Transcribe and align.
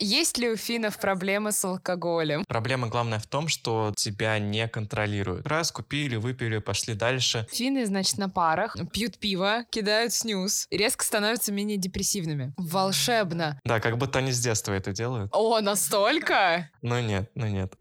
Есть 0.00 0.38
ли 0.38 0.50
у 0.50 0.56
финнов 0.56 0.98
проблемы 0.98 1.52
с 1.52 1.64
алкоголем? 1.64 2.44
Проблема 2.48 2.88
главная 2.88 3.20
в 3.20 3.26
том, 3.26 3.46
что 3.46 3.92
тебя 3.96 4.40
не 4.40 4.66
контролируют. 4.66 5.46
Раз 5.46 5.70
купили, 5.70 6.16
выпили, 6.16 6.58
пошли 6.58 6.94
дальше. 6.94 7.46
Финны, 7.52 7.86
значит, 7.86 8.18
на 8.18 8.28
парах 8.28 8.76
пьют 8.92 9.18
пиво, 9.18 9.64
кидают 9.70 10.12
снюс 10.12 10.66
резко 10.70 11.04
становятся 11.04 11.52
менее 11.52 11.78
депрессивными. 11.78 12.52
Волшебно. 12.56 13.60
Да, 13.64 13.78
как 13.78 13.96
будто 13.96 14.18
они 14.18 14.32
с 14.32 14.40
детства 14.40 14.72
это 14.72 14.92
делают. 14.92 15.30
О, 15.32 15.60
настолько? 15.60 16.70
Ну 16.82 17.00
нет, 17.00 17.30
ну 17.36 17.46
нет. 17.46 17.74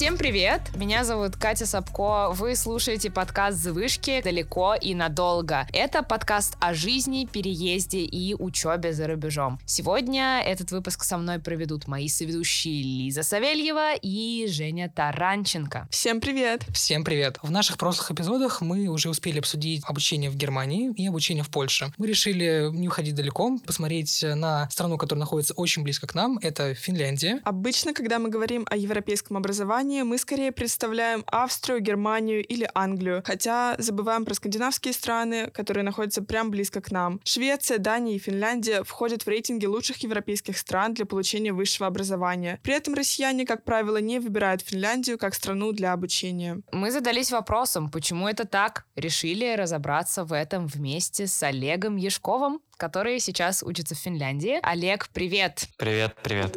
Всем 0.00 0.16
привет! 0.16 0.62
Меня 0.76 1.04
зовут 1.04 1.36
Катя 1.36 1.66
Сапко. 1.66 2.30
Вы 2.30 2.56
слушаете 2.56 3.10
подкаст 3.10 3.58
«Завышки. 3.58 4.22
Далеко 4.24 4.74
и 4.74 4.94
надолго». 4.94 5.68
Это 5.74 6.02
подкаст 6.02 6.56
о 6.58 6.72
жизни, 6.72 7.28
переезде 7.30 7.98
и 7.98 8.32
учебе 8.32 8.94
за 8.94 9.08
рубежом. 9.08 9.58
Сегодня 9.66 10.40
этот 10.42 10.70
выпуск 10.70 11.04
со 11.04 11.18
мной 11.18 11.38
проведут 11.38 11.86
мои 11.86 12.08
соведущие 12.08 12.82
Лиза 12.82 13.22
Савельева 13.22 13.94
и 13.94 14.46
Женя 14.48 14.88
Таранченко. 14.88 15.86
Всем 15.90 16.22
привет! 16.22 16.64
Всем 16.72 17.04
привет! 17.04 17.36
В 17.42 17.50
наших 17.50 17.76
прошлых 17.76 18.10
эпизодах 18.10 18.62
мы 18.62 18.86
уже 18.86 19.10
успели 19.10 19.38
обсудить 19.38 19.82
обучение 19.84 20.30
в 20.30 20.34
Германии 20.34 20.94
и 20.96 21.08
обучение 21.08 21.44
в 21.44 21.50
Польше. 21.50 21.92
Мы 21.98 22.06
решили 22.06 22.70
не 22.72 22.88
уходить 22.88 23.14
далеко, 23.14 23.58
посмотреть 23.66 24.24
на 24.34 24.66
страну, 24.70 24.96
которая 24.96 25.20
находится 25.20 25.52
очень 25.52 25.82
близко 25.82 26.06
к 26.06 26.14
нам. 26.14 26.38
Это 26.38 26.72
Финляндия. 26.72 27.42
Обычно, 27.44 27.92
когда 27.92 28.18
мы 28.18 28.30
говорим 28.30 28.66
о 28.70 28.78
европейском 28.78 29.36
образовании, 29.36 29.89
мы 29.90 30.18
скорее 30.18 30.52
представляем 30.52 31.24
Австрию, 31.26 31.80
Германию 31.80 32.44
или 32.44 32.68
Англию, 32.74 33.22
хотя 33.24 33.74
забываем 33.78 34.24
про 34.24 34.34
скандинавские 34.34 34.94
страны, 34.94 35.50
которые 35.50 35.82
находятся 35.82 36.22
прям 36.22 36.50
близко 36.50 36.80
к 36.80 36.90
нам. 36.90 37.20
Швеция, 37.24 37.78
Дания 37.78 38.14
и 38.14 38.18
Финляндия 38.18 38.84
входят 38.84 39.24
в 39.24 39.28
рейтинги 39.28 39.66
лучших 39.66 39.98
европейских 39.98 40.56
стран 40.56 40.94
для 40.94 41.06
получения 41.06 41.52
высшего 41.52 41.88
образования. 41.88 42.60
При 42.62 42.74
этом 42.74 42.94
россияне, 42.94 43.44
как 43.44 43.64
правило, 43.64 43.96
не 43.96 44.20
выбирают 44.20 44.62
Финляндию 44.62 45.18
как 45.18 45.34
страну 45.34 45.72
для 45.72 45.92
обучения. 45.92 46.62
Мы 46.72 46.90
задались 46.90 47.32
вопросом, 47.32 47.90
почему 47.90 48.28
это 48.28 48.46
так? 48.46 48.86
Решили 48.94 49.54
разобраться 49.56 50.24
в 50.24 50.32
этом 50.32 50.66
вместе 50.66 51.26
с 51.26 51.42
Олегом 51.42 51.96
Ешковым, 51.96 52.60
который 52.76 53.18
сейчас 53.18 53.62
учится 53.62 53.94
в 53.94 53.98
Финляндии. 53.98 54.58
Олег, 54.62 55.08
привет! 55.12 55.66
Привет, 55.76 56.14
привет. 56.22 56.56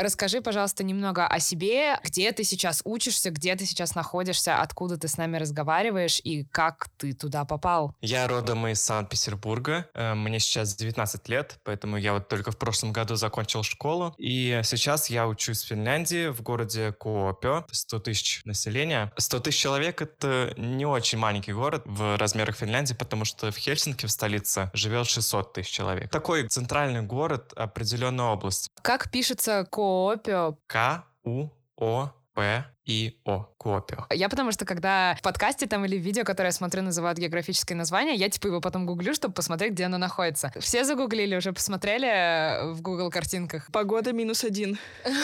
Расскажи, 0.00 0.40
пожалуйста, 0.40 0.82
немного 0.82 1.26
о 1.26 1.40
себе, 1.40 1.98
где 2.02 2.32
ты 2.32 2.42
сейчас 2.42 2.80
учишься, 2.84 3.30
где 3.30 3.54
ты 3.54 3.66
сейчас 3.66 3.94
находишься, 3.94 4.62
откуда 4.62 4.96
ты 4.96 5.08
с 5.08 5.18
нами 5.18 5.36
разговариваешь 5.36 6.22
и 6.24 6.44
как 6.44 6.88
ты 6.96 7.12
туда 7.12 7.44
попал. 7.44 7.94
Я 8.00 8.26
родом 8.26 8.66
из 8.66 8.80
Санкт-Петербурга. 8.80 9.90
Э, 9.92 10.14
мне 10.14 10.40
сейчас 10.40 10.74
19 10.74 11.28
лет, 11.28 11.58
поэтому 11.64 11.98
я 11.98 12.14
вот 12.14 12.28
только 12.28 12.50
в 12.50 12.56
прошлом 12.56 12.92
году 12.92 13.16
закончил 13.16 13.62
школу. 13.62 14.14
И 14.16 14.62
сейчас 14.64 15.10
я 15.10 15.28
учусь 15.28 15.64
в 15.64 15.66
Финляндии, 15.66 16.28
в 16.28 16.40
городе 16.40 16.92
Куопио, 16.92 17.66
100 17.70 17.98
тысяч 17.98 18.40
населения. 18.46 19.12
100 19.18 19.40
тысяч 19.40 19.60
человек— 19.60 20.00
это 20.02 20.54
не 20.56 20.86
очень 20.86 21.18
маленький 21.18 21.52
город 21.52 21.82
в 21.84 22.16
размерах 22.16 22.56
Финляндии, 22.56 22.94
потому 22.94 23.26
что 23.26 23.52
в 23.52 23.56
Хельсинки, 23.58 24.06
в 24.06 24.10
столице, 24.10 24.70
живет 24.72 25.08
600 25.08 25.52
тысяч 25.52 25.70
человек. 25.70 26.10
Такой 26.10 26.48
центральный 26.48 27.02
город 27.02 27.52
определенной 27.54 28.24
области. 28.24 28.70
Как 28.80 29.10
пишется 29.10 29.66
Kuopio. 29.90 30.56
K 30.68 31.02
U 31.26 31.50
O 31.80 32.08
P 32.34 32.40
Куопио? 32.86 33.10
Коопио. 33.24 33.50
К-У-О-П-И-О. 33.60 34.14
Я 34.14 34.28
потому 34.28 34.52
что, 34.52 34.64
когда 34.64 35.14
в 35.18 35.22
подкасте 35.22 35.66
там 35.66 35.84
или 35.84 35.98
в 35.98 36.02
видео, 36.02 36.24
которое 36.24 36.48
я 36.48 36.52
смотрю, 36.52 36.82
называют 36.82 37.18
географическое 37.18 37.76
название, 37.76 38.14
я 38.14 38.28
типа 38.28 38.48
его 38.48 38.60
потом 38.60 38.86
гуглю, 38.86 39.14
чтобы 39.14 39.34
посмотреть, 39.34 39.72
где 39.72 39.84
оно 39.84 39.98
находится. 39.98 40.52
Все 40.58 40.84
загуглили, 40.84 41.36
уже 41.36 41.52
посмотрели 41.52 42.72
в 42.72 42.80
Google 42.82 43.10
картинках. 43.10 43.68
Погода 43.72 44.12
минус 44.12 44.44
один. 44.44 44.78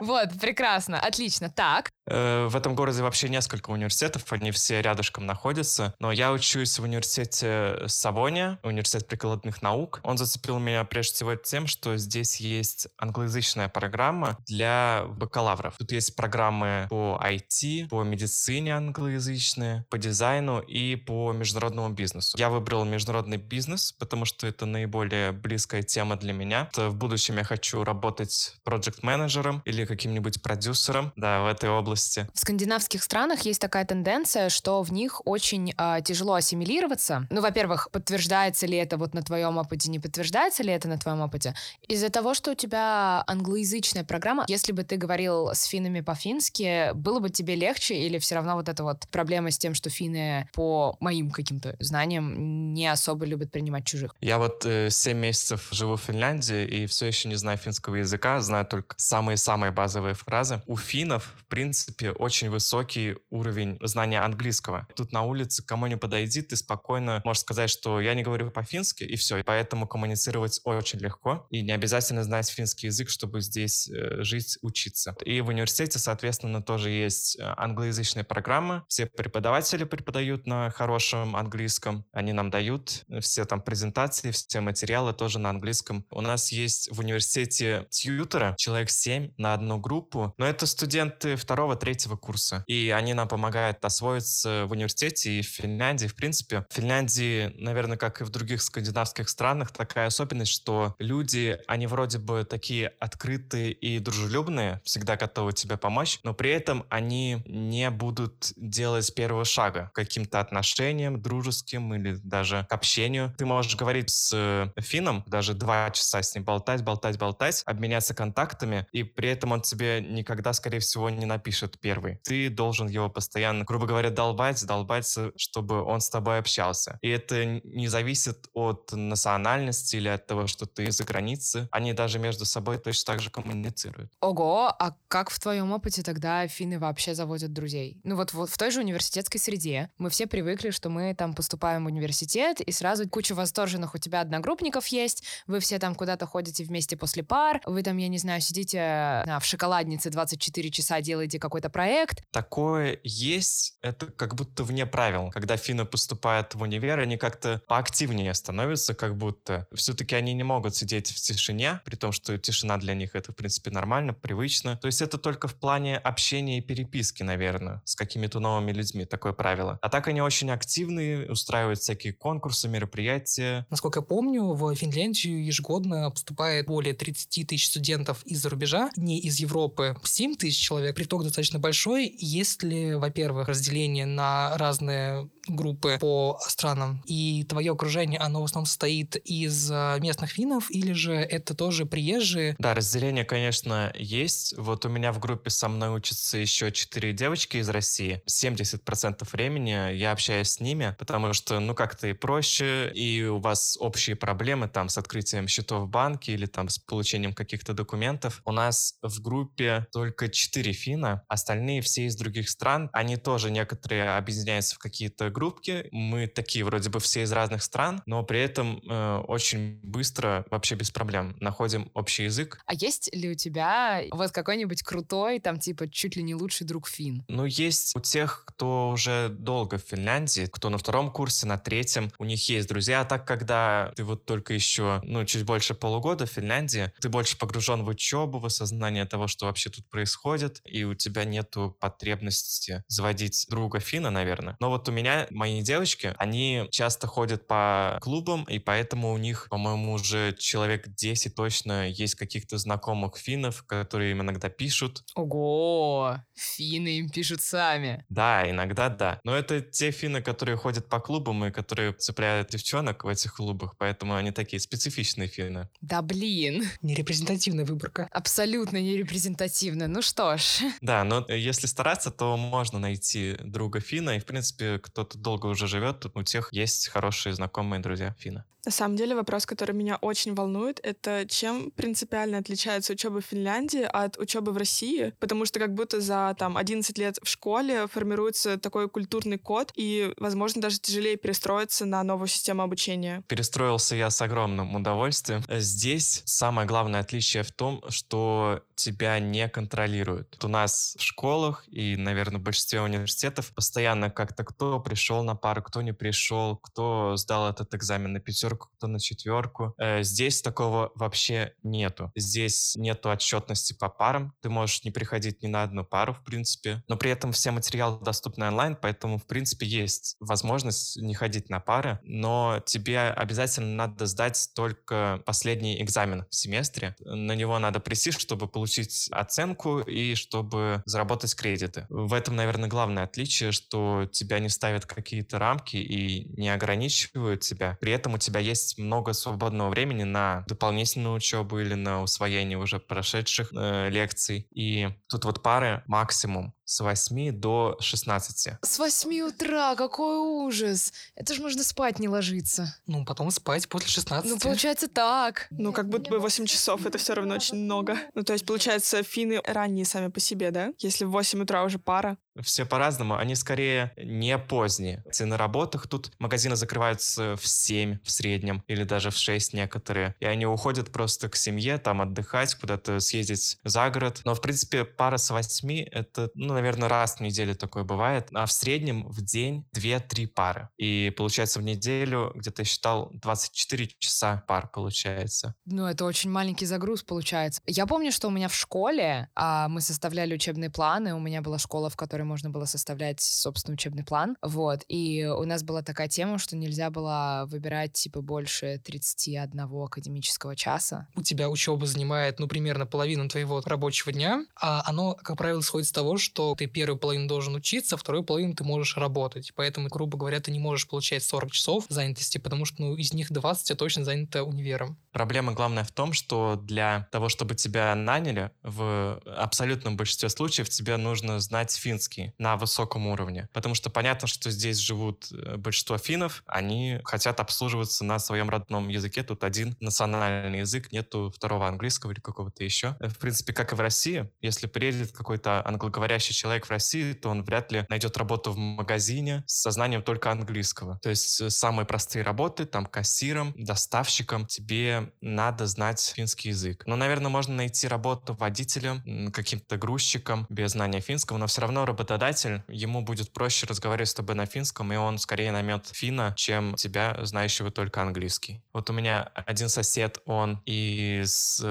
Вот, 0.00 0.28
прекрасно, 0.40 1.00
отлично. 1.00 1.48
Так. 1.48 1.90
Э, 2.06 2.46
в 2.46 2.56
этом 2.56 2.74
городе 2.74 3.02
вообще 3.02 3.28
несколько 3.28 3.70
университетов, 3.70 4.30
они 4.32 4.50
все 4.50 4.82
рядышком 4.82 5.26
находятся, 5.26 5.94
но 5.98 6.12
я 6.12 6.32
учусь 6.32 6.78
в 6.78 6.84
университете 6.84 7.78
Савония, 7.86 8.58
университет 8.62 9.06
прикладных 9.06 9.62
наук. 9.62 10.00
Он 10.02 10.18
зацепил 10.18 10.58
меня 10.58 10.84
прежде 10.84 11.14
всего 11.14 11.34
тем, 11.34 11.66
что 11.66 11.96
здесь 11.96 12.36
есть 12.36 12.88
англоязычная 12.98 13.68
программа 13.68 14.36
для 14.46 15.04
бакалавров. 15.08 15.76
Тут 15.78 15.92
есть 15.92 16.14
программы 16.56 16.86
по 16.88 17.20
IT, 17.22 17.88
по 17.88 18.02
медицине 18.02 18.76
англоязычные, 18.76 19.84
по 19.90 19.98
дизайну 19.98 20.60
и 20.60 20.96
по 20.96 21.32
международному 21.32 21.90
бизнесу. 21.90 22.36
Я 22.38 22.50
выбрал 22.50 22.84
международный 22.84 23.36
бизнес, 23.36 23.92
потому 23.92 24.24
что 24.24 24.46
это 24.46 24.66
наиболее 24.66 25.32
близкая 25.32 25.82
тема 25.82 26.16
для 26.16 26.32
меня. 26.32 26.68
В 26.74 26.94
будущем 26.94 27.36
я 27.36 27.44
хочу 27.44 27.84
работать 27.84 28.56
проект-менеджером 28.64 29.62
или 29.64 29.84
каким-нибудь 29.84 30.42
продюсером, 30.42 31.12
да, 31.16 31.42
в 31.42 31.46
этой 31.46 31.70
области. 31.70 32.28
В 32.34 32.40
скандинавских 32.40 33.02
странах 33.02 33.40
есть 33.40 33.60
такая 33.60 33.84
тенденция, 33.84 34.48
что 34.48 34.82
в 34.82 34.92
них 34.92 35.20
очень 35.24 35.74
э, 35.76 36.00
тяжело 36.04 36.34
ассимилироваться. 36.34 37.26
Ну, 37.30 37.40
во-первых, 37.40 37.88
подтверждается 37.90 38.66
ли 38.66 38.76
это 38.76 38.96
вот 38.96 39.14
на 39.14 39.22
твоем 39.22 39.58
опыте, 39.58 39.90
не 39.90 39.98
подтверждается 39.98 40.62
ли 40.62 40.72
это 40.72 40.88
на 40.88 40.98
твоем 40.98 41.20
опыте? 41.20 41.54
Из-за 41.88 42.08
того, 42.08 42.34
что 42.34 42.52
у 42.52 42.54
тебя 42.54 43.22
англоязычная 43.26 44.04
программа, 44.04 44.44
если 44.48 44.72
бы 44.72 44.84
ты 44.84 44.96
говорил 44.96 45.50
с 45.52 45.64
финнами 45.64 46.00
по-фински, 46.00 46.45
было 46.94 47.20
бы 47.20 47.30
тебе 47.30 47.54
легче 47.54 47.94
или 47.94 48.18
все 48.18 48.36
равно 48.36 48.54
вот 48.54 48.68
эта 48.68 48.82
вот 48.82 49.06
проблема 49.10 49.50
с 49.50 49.58
тем, 49.58 49.74
что 49.74 49.90
финны 49.90 50.48
по 50.54 50.96
моим 51.00 51.30
каким-то 51.30 51.76
знаниям 51.80 52.72
не 52.72 52.86
особо 52.86 53.26
любят 53.26 53.50
принимать 53.50 53.84
чужих? 53.84 54.14
Я 54.20 54.38
вот 54.38 54.64
э, 54.64 54.90
7 54.90 55.16
месяцев 55.16 55.68
живу 55.70 55.96
в 55.96 56.02
Финляндии 56.02 56.64
и 56.64 56.86
все 56.86 57.06
еще 57.06 57.28
не 57.28 57.36
знаю 57.36 57.58
финского 57.58 57.96
языка, 57.96 58.40
знаю 58.40 58.66
только 58.66 58.94
самые-самые 58.98 59.56
самые 59.56 59.72
базовые 59.72 60.14
фразы. 60.14 60.62
У 60.66 60.76
финнов, 60.76 61.34
в 61.38 61.46
принципе, 61.46 62.10
очень 62.10 62.50
высокий 62.50 63.16
уровень 63.30 63.78
знания 63.80 64.20
английского. 64.20 64.86
Тут 64.94 65.12
на 65.12 65.22
улице 65.22 65.64
кому 65.64 65.86
не 65.86 65.96
подойди, 65.96 66.42
ты 66.42 66.56
спокойно 66.56 67.22
можешь 67.24 67.40
сказать, 67.40 67.70
что 67.70 68.00
я 68.00 68.14
не 68.14 68.22
говорю 68.22 68.50
по-фински, 68.50 69.02
и 69.04 69.16
все. 69.16 69.38
И 69.38 69.42
поэтому 69.42 69.88
коммуницировать 69.88 70.60
очень 70.64 70.98
легко. 70.98 71.46
И 71.50 71.62
не 71.62 71.72
обязательно 71.72 72.22
знать 72.22 72.48
финский 72.48 72.88
язык, 72.88 73.08
чтобы 73.08 73.40
здесь 73.40 73.88
э, 73.88 74.22
жить, 74.22 74.58
учиться. 74.62 75.16
И 75.24 75.40
в 75.40 75.48
университете, 75.48 75.98
соответственно, 75.98 76.35
тоже 76.62 76.90
есть 76.90 77.38
э, 77.38 77.54
англоязычные 77.56 78.24
программы. 78.24 78.82
Все 78.88 79.06
преподаватели 79.06 79.84
преподают 79.84 80.46
на 80.46 80.70
хорошем 80.70 81.36
английском. 81.36 82.04
Они 82.12 82.32
нам 82.32 82.50
дают 82.50 83.04
все 83.20 83.44
там 83.44 83.60
презентации, 83.60 84.30
все 84.30 84.60
материалы 84.60 85.12
тоже 85.12 85.38
на 85.38 85.50
английском. 85.50 86.04
У 86.10 86.20
нас 86.20 86.52
есть 86.52 86.90
в 86.90 87.00
университете 87.00 87.86
тьютеры, 87.90 88.54
человек 88.58 88.90
7 88.90 89.32
на 89.36 89.54
одну 89.54 89.78
группу, 89.78 90.34
но 90.38 90.46
это 90.46 90.66
студенты 90.66 91.36
второго, 91.36 91.76
третьего 91.76 92.16
курса, 92.16 92.64
и 92.66 92.92
они 92.94 93.14
нам 93.14 93.28
помогают 93.28 93.84
освоиться 93.84 94.66
в 94.66 94.72
университете 94.72 95.38
и 95.38 95.42
в 95.42 95.46
Финляндии. 95.46 96.06
В 96.06 96.14
принципе, 96.14 96.66
в 96.70 96.74
Финляндии, 96.74 97.52
наверное, 97.58 97.96
как 97.96 98.20
и 98.20 98.24
в 98.24 98.30
других 98.30 98.62
скандинавских 98.62 99.28
странах, 99.28 99.72
такая 99.72 100.06
особенность, 100.06 100.52
что 100.52 100.94
люди, 100.98 101.58
они 101.66 101.86
вроде 101.86 102.18
бы 102.18 102.44
такие 102.44 102.88
открытые 103.00 103.72
и 103.72 103.98
дружелюбные, 103.98 104.80
всегда 104.84 105.16
готовы 105.16 105.52
тебе 105.52 105.76
помочь, 105.76 106.20
но 106.26 106.34
при 106.34 106.50
этом 106.50 106.84
они 106.90 107.40
не 107.46 107.88
будут 107.88 108.52
делать 108.56 109.14
первого 109.14 109.44
шага 109.44 109.90
к 109.92 109.94
каким-то 109.94 110.40
отношениям 110.40 111.22
дружеским 111.22 111.94
или 111.94 112.16
даже 112.16 112.66
к 112.68 112.72
общению. 112.72 113.32
Ты 113.38 113.46
можешь 113.46 113.76
говорить 113.76 114.10
с 114.10 114.72
финном, 114.80 115.22
даже 115.28 115.54
два 115.54 115.88
часа 115.92 116.22
с 116.22 116.34
ним 116.34 116.42
болтать, 116.42 116.82
болтать, 116.82 117.16
болтать, 117.16 117.62
обменяться 117.64 118.12
контактами, 118.12 118.88
и 118.90 119.04
при 119.04 119.28
этом 119.28 119.52
он 119.52 119.60
тебе 119.60 120.00
никогда, 120.00 120.52
скорее 120.52 120.80
всего, 120.80 121.10
не 121.10 121.26
напишет 121.26 121.78
первый. 121.78 122.18
Ты 122.24 122.50
должен 122.50 122.88
его 122.88 123.08
постоянно, 123.08 123.64
грубо 123.64 123.86
говоря, 123.86 124.10
долбать, 124.10 124.66
долбать, 124.66 125.16
чтобы 125.36 125.80
он 125.84 126.00
с 126.00 126.10
тобой 126.10 126.40
общался. 126.40 126.98
И 127.02 127.08
это 127.08 127.44
не 127.44 127.86
зависит 127.86 128.48
от 128.52 128.90
национальности 128.90 129.94
или 129.94 130.08
от 130.08 130.26
того, 130.26 130.48
что 130.48 130.66
ты 130.66 130.90
за 130.90 131.04
границы. 131.04 131.68
Они 131.70 131.92
даже 131.92 132.18
между 132.18 132.44
собой 132.46 132.78
точно 132.78 133.12
так 133.12 133.22
же 133.22 133.30
коммуницируют. 133.30 134.10
Ого, 134.20 134.74
а 134.76 134.96
как 135.06 135.30
в 135.30 135.38
твоем 135.38 135.70
опыте 135.70 136.02
тогда 136.02 136.15
финны 136.48 136.78
вообще 136.78 137.14
заводят 137.14 137.52
друзей? 137.52 138.00
Ну 138.04 138.16
вот, 138.16 138.32
вот 138.32 138.50
в 138.50 138.58
той 138.58 138.70
же 138.70 138.80
университетской 138.80 139.40
среде 139.40 139.90
мы 139.98 140.10
все 140.10 140.26
привыкли, 140.26 140.70
что 140.70 140.88
мы 140.88 141.14
там 141.14 141.34
поступаем 141.34 141.84
в 141.84 141.86
университет, 141.86 142.60
и 142.60 142.72
сразу 142.72 143.08
куча 143.08 143.34
восторженных 143.34 143.94
у 143.94 143.98
тебя 143.98 144.20
одногруппников 144.20 144.86
есть, 144.88 145.24
вы 145.46 145.60
все 145.60 145.78
там 145.78 145.94
куда-то 145.94 146.26
ходите 146.26 146.64
вместе 146.64 146.96
после 146.96 147.22
пар, 147.22 147.60
вы 147.66 147.82
там, 147.82 147.96
я 147.96 148.08
не 148.08 148.18
знаю, 148.18 148.40
сидите 148.40 149.24
в 149.40 149.44
шоколаднице 149.44 150.10
24 150.10 150.70
часа 150.70 151.00
делаете 151.00 151.38
какой-то 151.38 151.70
проект. 151.70 152.22
Такое 152.30 152.98
есть, 153.02 153.76
это 153.82 154.06
как 154.06 154.34
будто 154.34 154.64
вне 154.64 154.86
правил. 154.86 155.30
Когда 155.30 155.56
финны 155.56 155.84
поступают 155.84 156.54
в 156.54 156.62
универ, 156.62 157.00
они 157.00 157.16
как-то 157.16 157.62
поактивнее 157.66 158.34
становятся, 158.34 158.94
как 158.94 159.16
будто. 159.16 159.66
Все-таки 159.74 160.14
они 160.14 160.34
не 160.34 160.42
могут 160.42 160.74
сидеть 160.76 161.10
в 161.10 161.20
тишине, 161.20 161.80
при 161.84 161.96
том, 161.96 162.12
что 162.12 162.38
тишина 162.38 162.76
для 162.78 162.94
них 162.94 163.14
это, 163.14 163.32
в 163.32 163.36
принципе, 163.36 163.70
нормально, 163.70 164.12
привычно. 164.12 164.76
То 164.76 164.86
есть 164.86 165.02
это 165.02 165.18
только 165.18 165.48
в 165.48 165.54
плане 165.54 165.98
общения 166.08 166.58
и 166.58 166.60
переписки, 166.60 167.22
наверное, 167.22 167.82
с 167.84 167.94
какими-то 167.94 168.40
новыми 168.40 168.72
людьми, 168.72 169.04
такое 169.04 169.32
правило. 169.32 169.78
А 169.82 169.88
так 169.88 170.08
они 170.08 170.20
очень 170.20 170.50
активные, 170.50 171.30
устраивают 171.30 171.78
всякие 171.80 172.12
конкурсы, 172.12 172.68
мероприятия. 172.68 173.66
Насколько 173.70 174.00
я 174.00 174.04
помню, 174.04 174.44
в 174.52 174.74
Финляндию 174.74 175.44
ежегодно 175.44 176.10
поступает 176.10 176.66
более 176.66 176.94
30 176.94 177.46
тысяч 177.46 177.68
студентов 177.68 178.22
из-за 178.24 178.48
рубежа, 178.48 178.90
не 178.96 179.18
из 179.20 179.38
Европы, 179.38 179.96
7 180.02 180.36
тысяч 180.36 180.58
человек. 180.58 180.96
Приток 180.96 181.22
достаточно 181.22 181.58
большой. 181.58 182.14
Есть 182.18 182.62
ли, 182.62 182.94
во-первых, 182.94 183.48
разделение 183.48 184.06
на 184.06 184.56
разные 184.56 185.28
группы 185.48 185.98
по 186.00 186.38
странам, 186.46 187.02
и 187.06 187.44
твое 187.44 187.72
окружение, 187.72 188.18
оно 188.18 188.40
в 188.42 188.44
основном 188.44 188.66
состоит 188.66 189.16
из 189.16 189.70
а, 189.72 189.98
местных 189.98 190.30
финнов, 190.30 190.70
или 190.70 190.92
же 190.92 191.14
это 191.14 191.54
тоже 191.54 191.86
приезжие? 191.86 192.56
Да, 192.58 192.74
разделение, 192.74 193.24
конечно, 193.24 193.92
есть. 193.94 194.54
Вот 194.56 194.84
у 194.84 194.88
меня 194.88 195.12
в 195.12 195.18
группе 195.18 195.50
со 195.50 195.68
мной 195.68 195.90
учатся 195.90 196.38
еще 196.38 196.72
четыре 196.72 197.12
девочки 197.12 197.58
из 197.58 197.68
России. 197.68 198.22
70% 198.28 199.26
времени 199.32 199.94
я 199.94 200.12
общаюсь 200.12 200.50
с 200.50 200.60
ними, 200.60 200.94
потому 200.98 201.32
что, 201.32 201.60
ну, 201.60 201.74
как-то 201.74 202.06
и 202.08 202.12
проще, 202.12 202.90
и 202.94 203.24
у 203.24 203.38
вас 203.38 203.76
общие 203.80 204.16
проблемы 204.16 204.68
там 204.68 204.88
с 204.88 204.98
открытием 204.98 205.48
счетов 205.48 205.84
в 205.84 205.88
банке 205.88 206.32
или 206.32 206.46
там 206.46 206.68
с 206.68 206.78
получением 206.78 207.32
каких-то 207.32 207.72
документов. 207.72 208.42
У 208.44 208.52
нас 208.52 208.94
в 209.02 209.20
группе 209.20 209.86
только 209.92 210.28
четыре 210.28 210.72
финна, 210.72 211.22
остальные 211.28 211.82
все 211.82 212.06
из 212.06 212.16
других 212.16 212.48
стран. 212.48 212.90
Они 212.92 213.16
тоже 213.16 213.50
некоторые 213.50 214.16
объединяются 214.16 214.74
в 214.74 214.78
какие-то 214.78 215.30
группки. 215.36 215.86
Мы 215.92 216.28
такие 216.28 216.64
вроде 216.64 216.88
бы 216.88 216.98
все 216.98 217.22
из 217.22 217.32
разных 217.32 217.62
стран, 217.62 218.02
но 218.06 218.22
при 218.22 218.40
этом 218.40 218.80
э, 218.88 219.18
очень 219.28 219.78
быстро, 219.82 220.46
вообще 220.50 220.76
без 220.76 220.90
проблем, 220.90 221.36
находим 221.40 221.90
общий 221.92 222.24
язык. 222.24 222.58
А 222.64 222.72
есть 222.72 223.14
ли 223.14 223.30
у 223.30 223.34
тебя 223.34 224.02
вот 224.12 224.30
какой-нибудь 224.30 224.82
крутой, 224.82 225.38
там 225.40 225.58
типа 225.58 225.90
чуть 225.90 226.16
ли 226.16 226.22
не 226.22 226.34
лучший 226.34 226.66
друг 226.66 226.88
фин? 226.88 227.22
Ну, 227.28 227.44
есть 227.44 227.94
у 227.94 228.00
тех, 228.00 228.44
кто 228.46 228.88
уже 228.88 229.28
долго 229.28 229.76
в 229.76 229.82
Финляндии, 229.82 230.48
кто 230.50 230.70
на 230.70 230.78
втором 230.78 231.10
курсе, 231.10 231.46
на 231.46 231.58
третьем, 231.58 232.10
у 232.18 232.24
них 232.24 232.48
есть 232.48 232.68
друзья. 232.68 233.02
А 233.02 233.04
так, 233.04 233.26
когда 233.26 233.92
ты 233.94 234.04
вот 234.04 234.24
только 234.24 234.54
еще, 234.54 235.02
ну, 235.04 235.26
чуть 235.26 235.44
больше 235.44 235.74
полугода 235.74 236.24
в 236.24 236.30
Финляндии, 236.30 236.90
ты 236.98 237.10
больше 237.10 237.36
погружен 237.36 237.84
в 237.84 237.88
учебу, 237.88 238.38
в 238.38 238.46
осознание 238.46 239.04
того, 239.04 239.26
что 239.26 239.46
вообще 239.46 239.68
тут 239.68 239.86
происходит, 239.90 240.62
и 240.64 240.84
у 240.84 240.94
тебя 240.94 241.24
нету 241.24 241.76
потребности 241.78 242.84
заводить 242.88 243.44
друга 243.50 243.80
фина, 243.80 244.10
наверное. 244.10 244.56
Но 244.60 244.70
вот 244.70 244.88
у 244.88 244.92
меня 244.92 245.25
мои 245.30 245.62
девочки, 245.62 246.14
они 246.18 246.68
часто 246.70 247.06
ходят 247.06 247.46
по 247.46 247.98
клубам, 248.02 248.44
и 248.44 248.58
поэтому 248.58 249.12
у 249.12 249.18
них, 249.18 249.48
по-моему, 249.50 249.92
уже 249.92 250.34
человек 250.38 250.88
10 250.88 251.34
точно 251.34 251.88
есть 251.88 252.14
каких-то 252.14 252.58
знакомых 252.58 253.16
финнов, 253.16 253.62
которые 253.64 254.12
им 254.12 254.22
иногда 254.22 254.48
пишут. 254.48 255.04
Ого, 255.14 256.22
финны 256.34 256.98
им 256.98 257.10
пишут 257.10 257.42
сами. 257.42 258.04
Да, 258.08 258.48
иногда 258.48 258.88
да. 258.88 259.20
Но 259.24 259.34
это 259.36 259.60
те 259.60 259.90
финны, 259.90 260.22
которые 260.22 260.56
ходят 260.56 260.88
по 260.88 261.00
клубам 261.00 261.44
и 261.44 261.50
которые 261.50 261.92
цепляют 261.92 262.50
девчонок 262.50 263.04
в 263.04 263.08
этих 263.08 263.34
клубах, 263.34 263.76
поэтому 263.78 264.14
они 264.14 264.30
такие 264.30 264.60
специфичные 264.60 265.28
финны. 265.28 265.68
Да 265.80 266.02
блин. 266.02 266.64
Нерепрезентативная 266.82 267.64
выборка. 267.64 268.08
Абсолютно 268.10 268.80
нерепрезентативная. 268.80 269.88
Ну 269.88 270.02
что 270.02 270.36
ж. 270.36 270.60
Да, 270.80 271.04
но 271.04 271.24
если 271.28 271.66
стараться, 271.66 272.10
то 272.10 272.36
можно 272.36 272.78
найти 272.78 273.36
друга 273.40 273.80
финна, 273.80 274.16
и, 274.16 274.20
в 274.20 274.24
принципе, 274.24 274.78
кто-то 274.78 275.15
долго 275.22 275.46
уже 275.46 275.66
живет, 275.66 276.06
у 276.14 276.22
тех 276.22 276.52
есть 276.52 276.88
хорошие 276.88 277.32
знакомые 277.32 277.80
друзья 277.80 278.14
Фина. 278.18 278.44
На 278.66 278.72
самом 278.72 278.96
деле 278.96 279.14
вопрос, 279.14 279.46
который 279.46 279.76
меня 279.76 279.94
очень 279.94 280.34
волнует, 280.34 280.80
это 280.82 281.24
чем 281.28 281.70
принципиально 281.70 282.38
отличается 282.38 282.94
учеба 282.94 283.20
в 283.20 283.24
Финляндии 283.24 283.82
от 283.82 284.18
учебы 284.18 284.50
в 284.50 284.56
России, 284.56 285.14
потому 285.20 285.46
что 285.46 285.60
как 285.60 285.72
будто 285.72 286.00
за 286.00 286.34
там 286.36 286.56
11 286.56 286.98
лет 286.98 287.16
в 287.22 287.28
школе 287.28 287.86
формируется 287.86 288.58
такой 288.58 288.88
культурный 288.88 289.38
код, 289.38 289.72
и, 289.76 290.12
возможно, 290.16 290.60
даже 290.60 290.80
тяжелее 290.80 291.16
перестроиться 291.16 291.86
на 291.86 292.02
новую 292.02 292.26
систему 292.26 292.62
обучения. 292.62 293.22
Перестроился 293.28 293.94
я 293.94 294.10
с 294.10 294.20
огромным 294.20 294.74
удовольствием. 294.74 295.44
Здесь 295.48 296.22
самое 296.24 296.66
главное 296.66 297.00
отличие 297.00 297.44
в 297.44 297.52
том, 297.52 297.84
что 297.88 298.64
тебя 298.74 299.20
не 299.20 299.48
контролируют. 299.48 300.42
У 300.44 300.48
нас 300.48 300.96
в 300.98 301.02
школах 301.02 301.64
и, 301.68 301.96
наверное, 301.96 302.40
в 302.40 302.42
большинстве 302.42 302.80
университетов 302.80 303.52
постоянно 303.54 304.10
как-то 304.10 304.42
кто 304.42 304.80
пришел 304.80 305.22
на 305.22 305.36
пару, 305.36 305.62
кто 305.62 305.82
не 305.82 305.92
пришел, 305.92 306.56
кто 306.56 307.16
сдал 307.16 307.48
этот 307.48 307.72
экзамен 307.72 308.12
на 308.12 308.18
пятерку, 308.18 308.55
кто 308.56 308.86
на 308.86 309.00
четверку. 309.00 309.74
Э, 309.78 310.02
здесь 310.02 310.42
такого 310.42 310.92
вообще 310.94 311.52
нету. 311.62 312.12
Здесь 312.14 312.74
нету 312.76 313.10
отчетности 313.10 313.72
по 313.72 313.88
парам. 313.88 314.34
Ты 314.40 314.48
можешь 314.48 314.84
не 314.84 314.90
приходить 314.90 315.42
ни 315.42 315.46
на 315.46 315.62
одну 315.62 315.84
пару, 315.84 316.14
в 316.14 316.24
принципе. 316.24 316.82
Но 316.88 316.96
при 316.96 317.10
этом 317.10 317.32
все 317.32 317.50
материалы 317.50 318.02
доступны 318.02 318.46
онлайн, 318.46 318.76
поэтому, 318.80 319.18
в 319.18 319.26
принципе, 319.26 319.66
есть 319.66 320.16
возможность 320.20 320.96
не 320.96 321.14
ходить 321.14 321.48
на 321.48 321.60
пары. 321.60 322.00
Но 322.02 322.62
тебе 322.64 323.00
обязательно 323.00 323.74
надо 323.74 324.06
сдать 324.06 324.50
только 324.54 325.22
последний 325.26 325.82
экзамен 325.82 326.26
в 326.30 326.34
семестре. 326.34 326.96
На 327.00 327.32
него 327.32 327.58
надо 327.58 327.80
прийти, 327.80 328.10
чтобы 328.10 328.48
получить 328.48 329.08
оценку 329.10 329.80
и 329.80 330.14
чтобы 330.14 330.82
заработать 330.86 331.34
кредиты. 331.34 331.86
В 331.88 332.12
этом, 332.12 332.36
наверное, 332.36 332.68
главное 332.68 333.04
отличие, 333.04 333.52
что 333.52 334.06
тебя 334.10 334.38
не 334.38 334.48
ставят 334.48 334.86
какие-то 334.86 335.38
рамки 335.38 335.76
и 335.76 336.28
не 336.40 336.48
ограничивают 336.48 337.40
тебя. 337.40 337.76
При 337.80 337.92
этом 337.92 338.14
у 338.14 338.18
тебя 338.18 338.40
есть 338.46 338.78
много 338.78 339.12
свободного 339.12 339.70
времени 339.70 340.04
на 340.04 340.44
дополнительную 340.48 341.14
учебу 341.14 341.58
или 341.58 341.74
на 341.74 342.02
усвоение 342.02 342.58
уже 342.58 342.78
прошедших 342.78 343.52
э, 343.52 343.90
лекций. 343.90 344.46
И 344.54 344.88
тут 345.08 345.24
вот 345.24 345.42
пары 345.42 345.82
максимум 345.86 346.55
с 346.66 346.80
8 346.80 347.32
до 347.32 347.76
16. 347.80 348.58
С 348.60 348.78
8 348.78 349.20
утра, 349.20 349.74
какой 349.76 350.18
ужас. 350.18 350.92
Это 351.14 351.32
же 351.32 351.40
можно 351.40 351.62
спать 351.62 351.98
не 351.98 352.08
ложиться. 352.08 352.76
Ну, 352.86 353.04
потом 353.04 353.30
спать 353.30 353.68
после 353.68 353.88
16. 353.88 354.30
Ну, 354.30 354.38
получается 354.38 354.88
так. 354.88 355.46
Ну, 355.50 355.72
как 355.72 355.88
будто 355.88 356.10
бы 356.10 356.18
8 356.18 356.44
часов, 356.44 356.84
это 356.84 356.98
все 356.98 357.14
равно 357.14 357.36
очень 357.36 357.56
много. 357.56 357.96
Ну, 358.14 358.24
то 358.24 358.32
есть, 358.32 358.44
получается, 358.44 359.02
финны 359.02 359.40
ранние 359.44 359.84
сами 359.84 360.08
по 360.08 360.20
себе, 360.20 360.50
да? 360.50 360.72
Если 360.80 361.04
в 361.04 361.10
8 361.10 361.42
утра 361.42 361.62
уже 361.62 361.78
пара. 361.78 362.18
Все 362.42 362.66
по-разному. 362.66 363.16
Они 363.16 363.34
скорее 363.34 363.94
не 363.96 364.36
поздние. 364.36 365.02
На 365.20 365.38
работах 365.38 365.86
тут 365.86 366.12
магазины 366.18 366.56
закрываются 366.56 367.36
в 367.36 367.46
7 367.46 367.98
в 368.02 368.10
среднем 368.10 368.62
или 368.66 368.82
даже 368.82 369.10
в 369.10 369.16
6 369.16 369.54
некоторые. 369.54 370.14
И 370.20 370.26
они 370.26 370.46
уходят 370.46 370.92
просто 370.92 371.28
к 371.28 371.36
семье, 371.36 371.78
там 371.78 372.02
отдыхать, 372.02 372.54
куда-то 372.56 373.00
съездить 373.00 373.58
за 373.64 373.88
город. 373.88 374.20
Но, 374.24 374.34
в 374.34 374.40
принципе, 374.40 374.84
пара 374.84 375.16
с 375.16 375.30
8— 375.30 375.82
это, 375.92 376.30
ну, 376.34 376.55
наверное, 376.56 376.88
раз 376.88 377.16
в 377.16 377.20
неделю 377.20 377.54
такое 377.54 377.84
бывает. 377.84 378.28
А 378.34 378.46
в 378.46 378.52
среднем 378.52 379.06
в 379.08 379.22
день 379.22 379.66
2-3 379.76 380.26
пары. 380.26 380.68
И 380.76 381.12
получается 381.16 381.60
в 381.60 381.62
неделю, 381.62 382.32
где-то 382.34 382.62
я 382.62 382.66
считал, 382.66 383.10
24 383.12 383.88
часа 383.98 384.42
пар 384.48 384.68
получается. 384.68 385.54
Ну, 385.64 385.86
это 385.86 386.04
очень 386.04 386.30
маленький 386.30 386.66
загруз 386.66 387.02
получается. 387.02 387.60
Я 387.66 387.86
помню, 387.86 388.10
что 388.10 388.28
у 388.28 388.30
меня 388.30 388.48
в 388.48 388.54
школе 388.54 389.28
а, 389.34 389.68
мы 389.68 389.80
составляли 389.80 390.34
учебные 390.34 390.70
планы. 390.70 391.14
У 391.14 391.20
меня 391.20 391.42
была 391.42 391.58
школа, 391.58 391.90
в 391.90 391.96
которой 391.96 392.22
можно 392.22 392.50
было 392.50 392.64
составлять 392.64 393.20
собственный 393.20 393.74
учебный 393.74 394.04
план. 394.04 394.36
Вот. 394.42 394.84
И 394.88 395.24
у 395.24 395.44
нас 395.44 395.62
была 395.62 395.82
такая 395.82 396.08
тема, 396.08 396.38
что 396.38 396.56
нельзя 396.56 396.90
было 396.90 397.44
выбирать 397.46 397.92
типа 397.92 398.20
больше 398.22 398.80
31 398.84 399.60
академического 399.60 400.56
часа. 400.56 401.08
У 401.14 401.22
тебя 401.22 401.48
учеба 401.48 401.86
занимает, 401.86 402.38
ну, 402.38 402.48
примерно 402.48 402.86
половину 402.86 403.28
твоего 403.28 403.60
рабочего 403.64 404.12
дня, 404.12 404.44
а 404.60 404.82
оно, 404.86 405.14
как 405.14 405.36
правило, 405.36 405.60
исходит 405.60 405.88
с 405.88 405.92
того, 405.92 406.16
что 406.16 406.45
ты 406.54 406.66
первую 406.66 406.98
половину 406.98 407.28
должен 407.28 407.54
учиться, 407.54 407.96
вторую 407.96 408.24
половину 408.24 408.54
ты 408.54 408.64
можешь 408.64 408.96
работать. 408.96 409.52
Поэтому, 409.54 409.88
грубо 409.88 410.18
говоря, 410.18 410.40
ты 410.40 410.50
не 410.50 410.58
можешь 410.58 410.88
получать 410.88 411.22
40 411.22 411.50
часов 411.50 411.84
занятости, 411.88 412.38
потому 412.38 412.64
что 412.64 412.82
ну, 412.82 412.96
из 412.96 413.12
них 413.12 413.32
20 413.32 413.76
точно 413.76 414.04
занято 414.04 414.44
универом. 414.44 414.96
Проблема 415.12 415.52
главная 415.52 415.84
в 415.84 415.92
том, 415.92 416.12
что 416.12 416.56
для 416.62 417.08
того, 417.10 417.28
чтобы 417.28 417.54
тебя 417.54 417.94
наняли, 417.94 418.50
в 418.62 419.20
абсолютном 419.24 419.96
большинстве 419.96 420.28
случаев 420.28 420.68
тебе 420.68 420.96
нужно 420.96 421.40
знать 421.40 421.72
финский 421.72 422.34
на 422.38 422.56
высоком 422.56 423.06
уровне. 423.06 423.48
Потому 423.52 423.74
что 423.74 423.88
понятно, 423.88 424.28
что 424.28 424.50
здесь 424.50 424.76
живут 424.76 425.28
э, 425.32 425.56
большинство 425.56 425.96
финнов, 425.98 426.42
они 426.46 427.00
хотят 427.04 427.40
обслуживаться 427.40 428.04
на 428.04 428.18
своем 428.18 428.50
родном 428.50 428.88
языке. 428.88 429.22
Тут 429.22 429.42
один 429.42 429.76
национальный 429.80 430.60
язык, 430.60 430.92
нету 430.92 431.32
второго 431.34 431.66
английского 431.66 432.12
или 432.12 432.20
какого-то 432.20 432.62
еще. 432.62 432.96
Э, 433.00 433.08
в 433.08 433.18
принципе, 433.18 433.52
как 433.52 433.72
и 433.72 433.76
в 433.76 433.80
России, 433.80 434.30
если 434.42 434.66
приедет 434.66 435.12
какой-то 435.12 435.66
англоговорящий 435.66 436.34
человек 436.36 436.66
в 436.66 436.70
России, 436.70 437.12
то 437.12 437.30
он 437.30 437.42
вряд 437.42 437.72
ли 437.72 437.86
найдет 437.88 438.16
работу 438.16 438.52
в 438.52 438.58
магазине 438.58 439.42
с 439.46 439.62
сознанием 439.62 440.02
только 440.02 440.30
английского. 440.30 440.98
То 441.02 441.10
есть 441.10 441.40
э, 441.40 441.50
самые 441.50 441.86
простые 441.86 442.22
работы, 442.22 442.66
там, 442.66 442.86
кассиром, 442.86 443.54
доставщиком, 443.56 444.46
тебе 444.46 445.12
надо 445.20 445.66
знать 445.66 446.00
финский 446.14 446.50
язык. 446.50 446.84
Но, 446.86 446.96
наверное, 446.96 447.30
можно 447.30 447.54
найти 447.54 447.88
работу 447.88 448.34
водителем, 448.34 449.32
каким-то 449.32 449.76
грузчиком 449.76 450.46
без 450.48 450.72
знания 450.72 451.00
финского, 451.00 451.38
но 451.38 451.46
все 451.46 451.62
равно 451.62 451.84
работодатель, 451.84 452.62
ему 452.68 453.02
будет 453.02 453.32
проще 453.32 453.66
разговаривать 453.66 454.08
с 454.08 454.14
тобой 454.14 454.34
на 454.34 454.46
финском, 454.46 454.92
и 454.92 454.96
он 454.96 455.18
скорее 455.18 455.52
наймет 455.52 455.86
финна, 455.86 456.34
чем 456.36 456.74
тебя, 456.74 457.18
знающего 457.22 457.70
только 457.70 458.02
английский. 458.02 458.62
Вот 458.72 458.90
у 458.90 458.92
меня 458.92 459.30
один 459.34 459.68
сосед, 459.68 460.20
он 460.26 460.60
из 460.66 461.64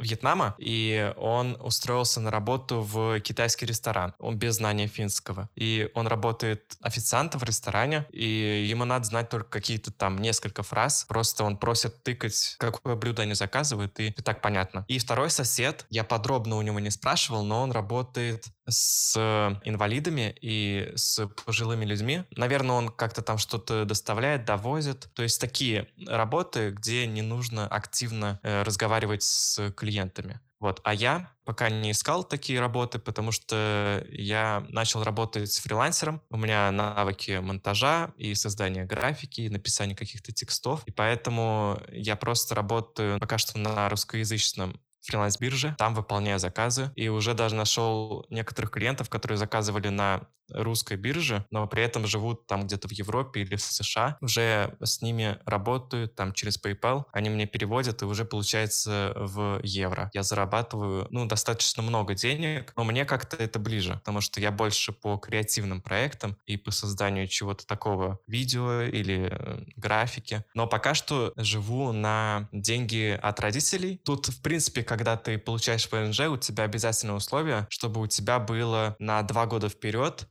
Вьетнама, 0.00 0.54
и 0.58 1.12
он 1.16 1.56
устроился 1.60 2.20
на 2.20 2.30
работу 2.30 2.80
в 2.82 3.20
китайский 3.20 3.66
ресторан. 3.66 4.14
Он 4.18 4.36
без 4.36 4.56
знания 4.56 4.86
финского. 4.86 5.48
И 5.54 5.90
он 5.94 6.06
работает 6.06 6.76
официантом 6.80 7.40
в 7.40 7.44
ресторане, 7.44 8.06
и 8.10 8.66
ему 8.68 8.84
надо 8.84 9.04
знать 9.04 9.28
только 9.28 9.48
какие-то 9.48 9.92
там 9.92 10.18
несколько 10.18 10.62
фраз. 10.62 11.04
Просто 11.08 11.44
он 11.44 11.56
просит 11.56 12.02
тыкать, 12.02 12.56
какое 12.58 12.96
блюдо 12.96 13.22
они 13.22 13.34
заказывают, 13.34 13.98
и 14.00 14.10
так 14.10 14.40
понятно. 14.40 14.84
И 14.88 14.98
второй 14.98 15.30
сосед, 15.30 15.86
я 15.90 16.04
подробно 16.04 16.56
у 16.56 16.62
него 16.62 16.80
не 16.80 16.90
спрашивал, 16.90 17.44
но 17.44 17.62
он 17.62 17.72
работает 17.72 18.46
с 18.70 19.16
инвалидами 19.64 20.34
и 20.40 20.92
с 20.94 21.26
пожилыми 21.44 21.84
людьми. 21.84 22.24
Наверное, 22.36 22.76
он 22.76 22.88
как-то 22.88 23.22
там 23.22 23.38
что-то 23.38 23.84
доставляет, 23.84 24.44
довозит. 24.44 25.08
То 25.14 25.22
есть 25.22 25.40
такие 25.40 25.88
работы, 26.06 26.70
где 26.70 27.06
не 27.06 27.22
нужно 27.22 27.66
активно 27.66 28.38
э, 28.42 28.62
разговаривать 28.62 29.22
с 29.22 29.70
клиентами. 29.90 30.40
Вот. 30.60 30.80
А 30.84 30.92
я 30.94 31.32
пока 31.44 31.70
не 31.70 31.90
искал 31.90 32.22
такие 32.22 32.60
работы, 32.60 32.98
потому 32.98 33.32
что 33.32 34.04
я 34.10 34.64
начал 34.68 35.02
работать 35.02 35.52
фрилансером. 35.58 36.22
У 36.30 36.36
меня 36.36 36.70
навыки 36.70 37.40
монтажа 37.40 38.12
и 38.18 38.34
создания 38.34 38.84
графики, 38.84 39.42
и 39.42 39.48
написания 39.48 39.96
каких-то 39.96 40.32
текстов. 40.32 40.82
И 40.86 40.92
поэтому 40.92 41.80
я 41.90 42.14
просто 42.14 42.54
работаю 42.54 43.18
пока 43.18 43.38
что 43.38 43.58
на 43.58 43.88
русскоязычном 43.88 44.78
фриланс-бирже, 45.02 45.74
там 45.78 45.94
выполняю 45.94 46.38
заказы, 46.38 46.92
и 46.94 47.08
уже 47.08 47.32
даже 47.32 47.54
нашел 47.54 48.26
некоторых 48.28 48.70
клиентов, 48.70 49.08
которые 49.08 49.38
заказывали 49.38 49.88
на 49.88 50.28
русской 50.52 50.96
бирже, 50.96 51.44
но 51.50 51.66
при 51.66 51.82
этом 51.82 52.06
живут 52.06 52.46
там 52.46 52.66
где-то 52.66 52.88
в 52.88 52.92
Европе 52.92 53.42
или 53.42 53.56
в 53.56 53.62
США, 53.62 54.18
уже 54.20 54.76
с 54.82 55.02
ними 55.02 55.38
работают 55.44 56.14
там 56.14 56.32
через 56.32 56.60
PayPal, 56.62 57.04
они 57.12 57.30
мне 57.30 57.46
переводят, 57.46 58.02
и 58.02 58.04
уже 58.04 58.24
получается 58.24 59.12
в 59.16 59.60
евро. 59.62 60.10
Я 60.14 60.22
зарабатываю, 60.22 61.06
ну, 61.10 61.26
достаточно 61.26 61.82
много 61.82 62.14
денег, 62.14 62.72
но 62.76 62.84
мне 62.84 63.04
как-то 63.04 63.36
это 63.36 63.58
ближе, 63.58 63.94
потому 63.94 64.20
что 64.20 64.40
я 64.40 64.50
больше 64.50 64.92
по 64.92 65.16
креативным 65.16 65.80
проектам 65.80 66.36
и 66.46 66.56
по 66.56 66.70
созданию 66.70 67.26
чего-то 67.28 67.66
такого, 67.66 68.18
видео 68.26 68.82
или 68.82 69.28
э, 69.30 69.64
графики. 69.76 70.44
Но 70.54 70.66
пока 70.66 70.94
что 70.94 71.32
живу 71.36 71.92
на 71.92 72.48
деньги 72.52 73.18
от 73.20 73.40
родителей. 73.40 74.00
Тут, 74.04 74.28
в 74.28 74.42
принципе, 74.42 74.82
когда 74.82 75.16
ты 75.16 75.38
получаешь 75.38 75.88
ВНЖ, 75.90 76.20
у 76.28 76.36
тебя 76.36 76.64
обязательное 76.64 77.16
условие, 77.16 77.66
чтобы 77.70 78.00
у 78.00 78.06
тебя 78.06 78.38
было 78.38 78.96
на 78.98 79.22
два 79.22 79.46
года 79.46 79.68
вперед 79.68 80.28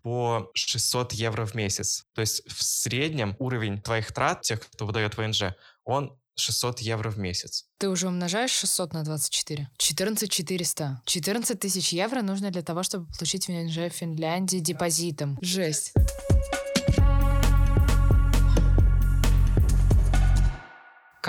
600 0.54 1.14
евро 1.14 1.46
в 1.46 1.56
месяц. 1.56 2.06
То 2.14 2.22
есть 2.22 2.42
в 2.48 2.64
среднем 2.64 3.36
уровень 3.40 3.82
твоих 3.82 4.12
трат, 4.12 4.42
тех, 4.42 4.60
кто 4.62 4.86
выдает 4.86 5.18
ВНЖ, 5.18 5.56
он 5.84 6.18
600 6.36 6.80
евро 6.80 7.10
в 7.10 7.18
месяц. 7.18 7.66
Ты 7.78 7.90
уже 7.90 8.08
умножаешь 8.08 8.52
600 8.52 8.94
на 8.94 9.04
24? 9.04 9.70
14 9.78 10.32
400. 10.32 11.02
14 11.06 11.60
тысяч 11.60 11.94
евро 11.94 12.22
нужно 12.22 12.50
для 12.52 12.62
того, 12.62 12.84
чтобы 12.84 13.08
получить 13.18 13.48
ВНЖ 13.48 13.78
в 13.78 13.90
Финляндии 13.90 14.60
депозитом. 14.60 15.38
Жесть. 15.42 15.94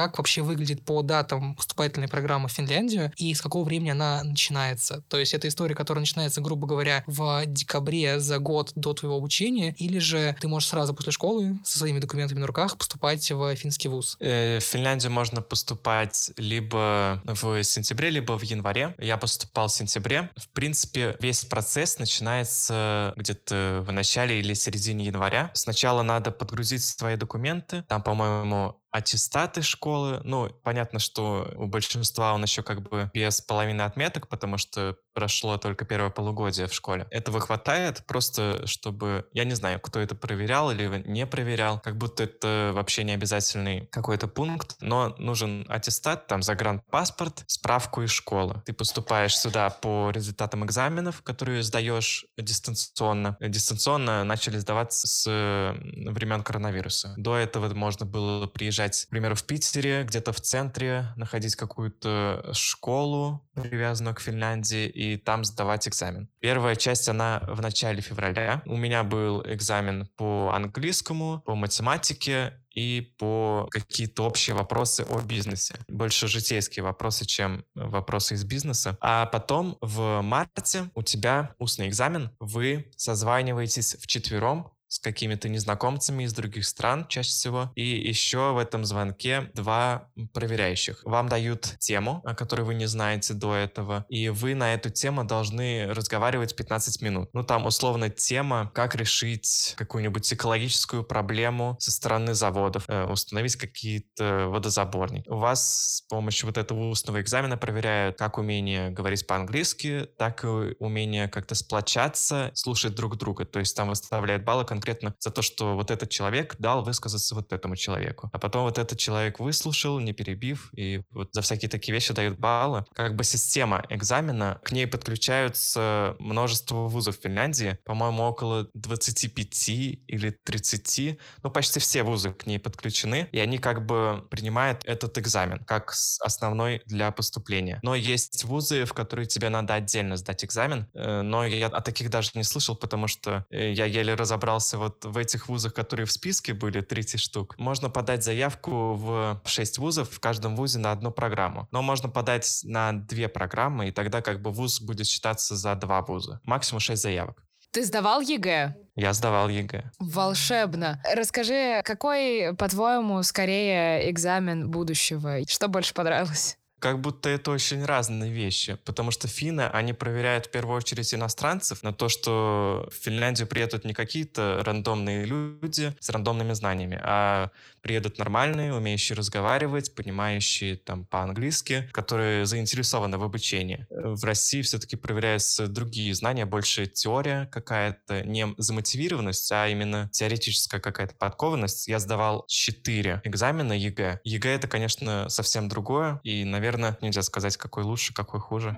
Как 0.07 0.19
вообще 0.19 0.43
выглядит 0.43 0.85
по 0.85 1.03
датам 1.03 1.55
поступательной 1.55 2.09
программы 2.09 2.49
в 2.49 2.53
Финляндию 2.53 3.13
и 3.17 3.35
с 3.35 3.41
какого 3.41 3.65
времени 3.65 3.91
она 3.91 4.23
начинается. 4.25 5.03
То 5.09 5.19
есть 5.19 5.35
это 5.35 5.49
история, 5.49 5.75
которая 5.75 6.01
начинается, 6.01 6.41
грубо 6.41 6.67
говоря, 6.67 7.05
в 7.07 7.45
декабре 7.47 8.21
за 8.21 8.39
год 8.39 8.73
до 8.75 8.95
твоего 8.95 9.17
обучения, 9.17 9.75
или 9.79 9.99
же 9.99 10.37
ты 10.41 10.49
можешь 10.49 10.69
сразу 10.69 10.95
после 10.95 11.13
школы 11.13 11.59
со 11.65 11.79
своими 11.79 11.99
документами 11.99 12.39
на 12.39 12.47
руках 12.47 12.77
поступать 12.77 13.31
в 13.31 13.55
финский 13.57 13.89
вуз? 13.89 14.17
Э, 14.21 14.59
в 14.59 14.65
Финляндию 14.65 15.13
можно 15.13 15.43
поступать 15.43 16.33
либо 16.37 17.21
в 17.25 17.63
сентябре, 17.63 18.11
либо 18.11 18.39
в 18.39 18.43
январе. 18.43 18.95
Я 18.99 19.17
поступал 19.17 19.69
в 19.69 19.73
сентябре. 19.73 20.31
В 20.37 20.49
принципе, 20.49 21.17
весь 21.21 21.45
процесс 21.45 21.99
начинается 21.99 23.13
где-то 23.17 23.85
в 23.87 23.93
начале 23.93 24.41
или 24.41 24.55
середине 24.55 25.07
января. 25.07 25.51
Сначала 25.55 26.03
надо 26.03 26.31
подгрузить 26.31 26.85
свои 26.85 27.17
документы. 27.17 27.85
Там, 27.89 28.03
по-моему, 28.03 28.81
аттестаты 28.91 29.63
школы. 29.63 30.21
Ну, 30.25 30.51
понятно, 30.63 30.99
что 30.99 31.53
у 31.57 31.67
большинства 31.67 32.35
он 32.35 32.43
еще 32.43 32.63
как 32.63 32.83
бы 32.83 33.11
без 33.15 33.41
половины 33.41 33.83
отметок, 33.83 34.29
потому 34.29 34.59
что 34.59 34.97
прошло 35.15 35.59
только 35.59 35.85
первое 35.85 36.11
полугодие 36.11 36.67
в 36.67 36.75
школе. 36.75 37.07
Этого 37.11 37.41
хватает 37.41 38.05
просто, 38.07 38.67
чтобы... 38.67 39.29
Я 39.33 39.45
не 39.45 39.55
знаю, 39.55 39.81
кто 39.81 40.01
это 40.01 40.15
проверял 40.15 40.71
или 40.71 41.03
не 41.07 41.27
проверял. 41.27 41.81
Как 41.81 41.97
будто 41.97 42.25
это 42.25 42.73
вообще 42.75 43.05
не 43.05 43.13
обязательный 43.13 43.87
какой-то 43.87 44.29
пункт, 44.29 44.77
но 44.81 45.15
нужен 45.19 45.67
аттестат, 45.69 46.27
там, 46.27 46.43
загранпаспорт, 46.43 47.45
справку 47.47 48.03
из 48.03 48.11
школы. 48.11 48.63
Ты 48.65 48.73
поступаешь 48.73 49.37
сюда 49.37 49.71
по 49.71 50.11
результатам 50.11 50.65
экзаменов, 50.65 51.23
которые 51.23 51.63
сдаешь 51.63 52.27
дистанционно. 52.39 53.37
Дистанционно 53.41 54.25
начали 54.25 54.59
сдаваться 54.59 55.07
с 55.07 55.27
времен 55.27 56.43
коронавируса. 56.43 57.15
До 57.17 57.37
этого 57.37 57.73
можно 57.75 58.07
было 58.07 58.47
приезжать, 58.47 58.80
к 58.89 59.09
примеру, 59.11 59.35
в 59.35 59.45
Питере, 59.45 60.05
где-то 60.05 60.33
в 60.33 60.41
центре, 60.41 61.13
находить 61.17 61.57
какую-то 61.57 62.51
школу, 62.53 63.47
привязанную 63.55 64.15
к 64.15 64.21
Финляндии, 64.21 64.87
и 64.87 65.17
там 65.17 65.45
сдавать 65.45 65.89
экзамен. 65.89 66.29
Первая 66.41 66.77
часть, 66.77 67.09
она 67.09 67.43
в 67.47 67.61
начале 67.61 68.01
февраля. 68.01 68.63
У 68.67 68.77
меня 68.77 69.03
был 69.05 69.43
экзамен 69.47 70.09
по 70.17 70.51
английскому, 70.55 71.43
по 71.45 71.55
математике 71.55 72.55
и 72.75 73.15
по 73.19 73.67
какие-то 73.71 74.25
общие 74.25 74.55
вопросы 74.55 75.05
о 75.09 75.21
бизнесе. 75.21 75.75
Больше 75.89 76.29
житейские 76.29 76.85
вопросы, 76.85 77.25
чем 77.25 77.65
вопросы 77.75 78.35
из 78.35 78.45
бизнеса. 78.45 78.97
А 79.01 79.27
потом 79.27 79.77
в 79.81 80.21
марте 80.23 80.91
у 80.95 81.03
тебя 81.03 81.55
устный 81.59 81.89
экзамен. 81.89 82.31
Вы 82.39 82.91
созваниваетесь 82.97 83.97
вчетвером 84.01 84.73
с 84.91 84.99
какими-то 84.99 85.49
незнакомцами 85.49 86.25
из 86.25 86.35
других 86.35 86.67
стран 86.67 87.07
чаще 87.09 87.31
всего. 87.31 87.71
И 87.77 87.83
еще 87.83 88.53
в 88.53 88.59
этом 88.59 88.85
звонке 88.85 89.51
два 89.55 90.09
проверяющих. 90.35 91.03
Вам 91.05 91.29
дают 91.29 91.77
тему, 91.79 92.21
о 92.25 92.35
которой 92.35 92.63
вы 92.63 92.75
не 92.75 92.87
знаете 92.87 93.35
до 93.35 93.55
этого, 93.55 94.05
и 94.09 94.29
вы 94.29 94.55
на 94.55 94.75
эту 94.75 94.91
тему 94.91 95.25
должны 95.25 95.87
разговаривать 95.95 96.57
15 96.57 97.03
минут. 97.03 97.31
Ну, 97.33 97.45
там 97.45 97.67
условно 97.67 98.11
тема, 98.11 98.71
как 98.75 98.97
решить 98.97 99.75
какую-нибудь 99.77 100.31
экологическую 100.33 101.05
проблему 101.05 101.77
со 101.79 101.93
стороны 101.93 102.35
заводов, 102.35 102.85
э, 102.89 103.05
установить 103.07 103.55
какие-то 103.55 104.47
водозаборники. 104.49 105.29
У 105.29 105.37
вас 105.37 105.99
с 105.99 106.01
помощью 106.03 106.47
вот 106.47 106.59
этого 106.59 106.89
устного 106.89 107.21
экзамена 107.21 107.57
проверяют 107.57 108.19
как 108.19 108.39
умение 108.39 108.91
говорить 108.91 109.27
по-английски, 109.27 110.09
так 110.19 110.45
и 110.45 110.75
умение 110.81 111.29
как-то 111.29 111.55
сплочаться, 111.55 112.51
слушать 112.55 112.97
друг 112.97 113.17
друга. 113.17 113.45
То 113.45 113.61
есть 113.61 113.77
там 113.77 113.89
выставляют 113.89 114.45
баллы 114.45 114.65
конкретно 114.81 115.15
за 115.19 115.31
то, 115.31 115.43
что 115.43 115.75
вот 115.75 115.91
этот 115.91 116.09
человек 116.09 116.57
дал 116.59 116.83
высказаться 116.83 117.35
вот 117.35 117.53
этому 117.53 117.77
человеку. 117.77 118.31
А 118.33 118.39
потом 118.39 118.65
вот 118.65 118.79
этот 118.79 118.99
человек 118.99 119.39
выслушал, 119.39 120.01
не 120.01 120.13
перебив, 120.13 120.71
и 120.75 121.03
вот 121.11 121.29
за 121.33 121.43
всякие 121.43 121.69
такие 121.69 121.93
вещи 121.93 122.15
дают 122.15 122.39
баллы. 122.39 122.85
Как 122.95 123.15
бы 123.15 123.25
система 123.25 123.85
экзамена, 123.91 124.59
к 124.65 124.73
ней 124.73 124.87
подключаются 124.87 126.17
множество 126.19 126.89
вузов 126.89 127.19
в 127.19 127.23
Финляндии, 127.23 127.79
по-моему, 127.85 128.23
около 128.23 128.69
25 128.73 129.69
или 129.69 130.31
30, 130.45 131.19
ну, 131.43 131.51
почти 131.51 131.79
все 131.79 132.03
вузы 132.03 132.33
к 132.33 132.47
ней 132.47 132.59
подключены, 132.59 133.29
и 133.33 133.39
они 133.39 133.59
как 133.59 133.85
бы 133.85 134.27
принимают 134.31 134.83
этот 134.85 135.19
экзамен 135.19 135.63
как 135.65 135.93
основной 136.21 136.83
для 136.87 137.11
поступления. 137.11 137.81
Но 137.83 137.95
есть 137.95 138.45
вузы, 138.45 138.87
в 138.87 138.95
которые 138.95 139.27
тебе 139.27 139.51
надо 139.51 139.75
отдельно 139.75 140.17
сдать 140.17 140.45
экзамен, 140.45 140.87
э, 140.95 141.21
но 141.21 141.45
я 141.45 141.67
о 141.67 141.81
таких 141.83 142.09
даже 142.09 142.31
не 142.35 142.45
слышал, 142.45 142.77
потому 142.77 143.09
что 143.09 143.45
э, 143.51 143.73
я 143.73 143.85
еле 143.85 144.15
разобрался 144.15 144.70
оказался 144.71 144.79
вот 144.79 145.05
в 145.05 145.17
этих 145.17 145.49
вузах, 145.49 145.75
которые 145.75 146.07
в 146.07 146.13
списке 146.13 146.55
были, 146.55 146.81
30 146.81 147.21
штук, 147.21 147.59
можно 147.59 147.91
подать 147.91 148.23
заявку 148.25 148.95
в 148.95 149.41
6 149.45 149.79
вузов, 149.79 150.11
в 150.11 150.21
каждом 150.21 150.57
вузе 150.57 150.79
на 150.79 150.93
одну 150.93 151.11
программу. 151.11 151.69
Но 151.73 151.83
можно 151.83 152.09
подать 152.09 152.61
на 152.65 152.93
две 152.93 153.29
программы, 153.29 153.89
и 153.89 153.93
тогда 153.93 154.21
как 154.21 154.41
бы 154.41 154.51
вуз 154.51 154.81
будет 154.81 155.07
считаться 155.07 155.57
за 155.57 155.75
два 155.75 156.03
вуза. 156.03 156.41
Максимум 156.45 156.81
6 156.81 157.03
заявок. 157.03 157.43
Ты 157.73 157.85
сдавал 157.85 158.21
ЕГЭ? 158.21 158.75
Я 158.97 159.13
сдавал 159.13 159.49
ЕГЭ. 159.49 159.93
Волшебно. 160.01 161.01
Расскажи, 161.15 161.83
какой, 161.85 162.53
по-твоему, 162.57 163.23
скорее 163.23 164.11
экзамен 164.11 164.71
будущего? 164.71 165.39
Что 165.47 165.69
больше 165.69 165.95
понравилось? 165.95 166.57
Как 166.81 167.01
будто 167.01 167.29
это 167.29 167.51
очень 167.51 167.85
разные 167.85 168.33
вещи, 168.33 168.79
потому 168.85 169.11
что 169.11 169.29
финны, 169.29 169.63
они 169.63 169.93
проверяют 169.93 170.47
в 170.47 170.51
первую 170.51 170.77
очередь 170.77 171.15
иностранцев 171.15 171.83
на 171.83 171.93
то, 171.93 172.09
что 172.09 172.89
в 172.91 173.05
Финляндию 173.05 173.47
приедут 173.47 173.85
не 173.85 173.93
какие-то 173.93 174.63
рандомные 174.65 175.25
люди 175.25 175.95
с 176.01 176.09
рандомными 176.09 176.55
знаниями, 176.55 176.99
а 177.03 177.51
приедут 177.83 178.19
нормальные, 178.19 178.75
умеющие 178.75 179.17
разговаривать, 179.17 179.95
понимающие 179.95 180.77
там 180.77 181.05
по-английски, 181.05 181.89
которые 181.93 182.47
заинтересованы 182.47 183.19
в 183.19 183.23
обучении. 183.23 183.87
В 183.91 184.25
России 184.25 184.63
все-таки 184.63 184.97
проверяются 184.97 185.67
другие 185.67 186.15
знания, 186.15 186.47
больше 186.47 186.87
теория 186.87 187.47
какая-то, 187.53 188.23
не 188.23 188.55
замотивированность, 188.57 189.51
а 189.53 189.69
именно 189.69 190.09
теоретическая 190.13 190.81
какая-то 190.81 191.15
подкованность. 191.15 191.89
Я 191.89 191.99
сдавал 191.99 192.45
четыре 192.49 193.21
экзамена 193.25 193.73
ЕГЭ. 193.73 194.21
ЕГЭ 194.25 194.51
это, 194.51 194.69
конечно, 194.69 195.29
совсем 195.29 195.69
другое, 195.69 196.21
и, 196.23 196.45
наверное, 196.45 196.70
наверное, 196.71 196.99
нельзя 197.01 197.23
сказать, 197.23 197.57
какой 197.57 197.83
лучше, 197.83 198.15
какой 198.15 198.39
хуже. 198.39 198.77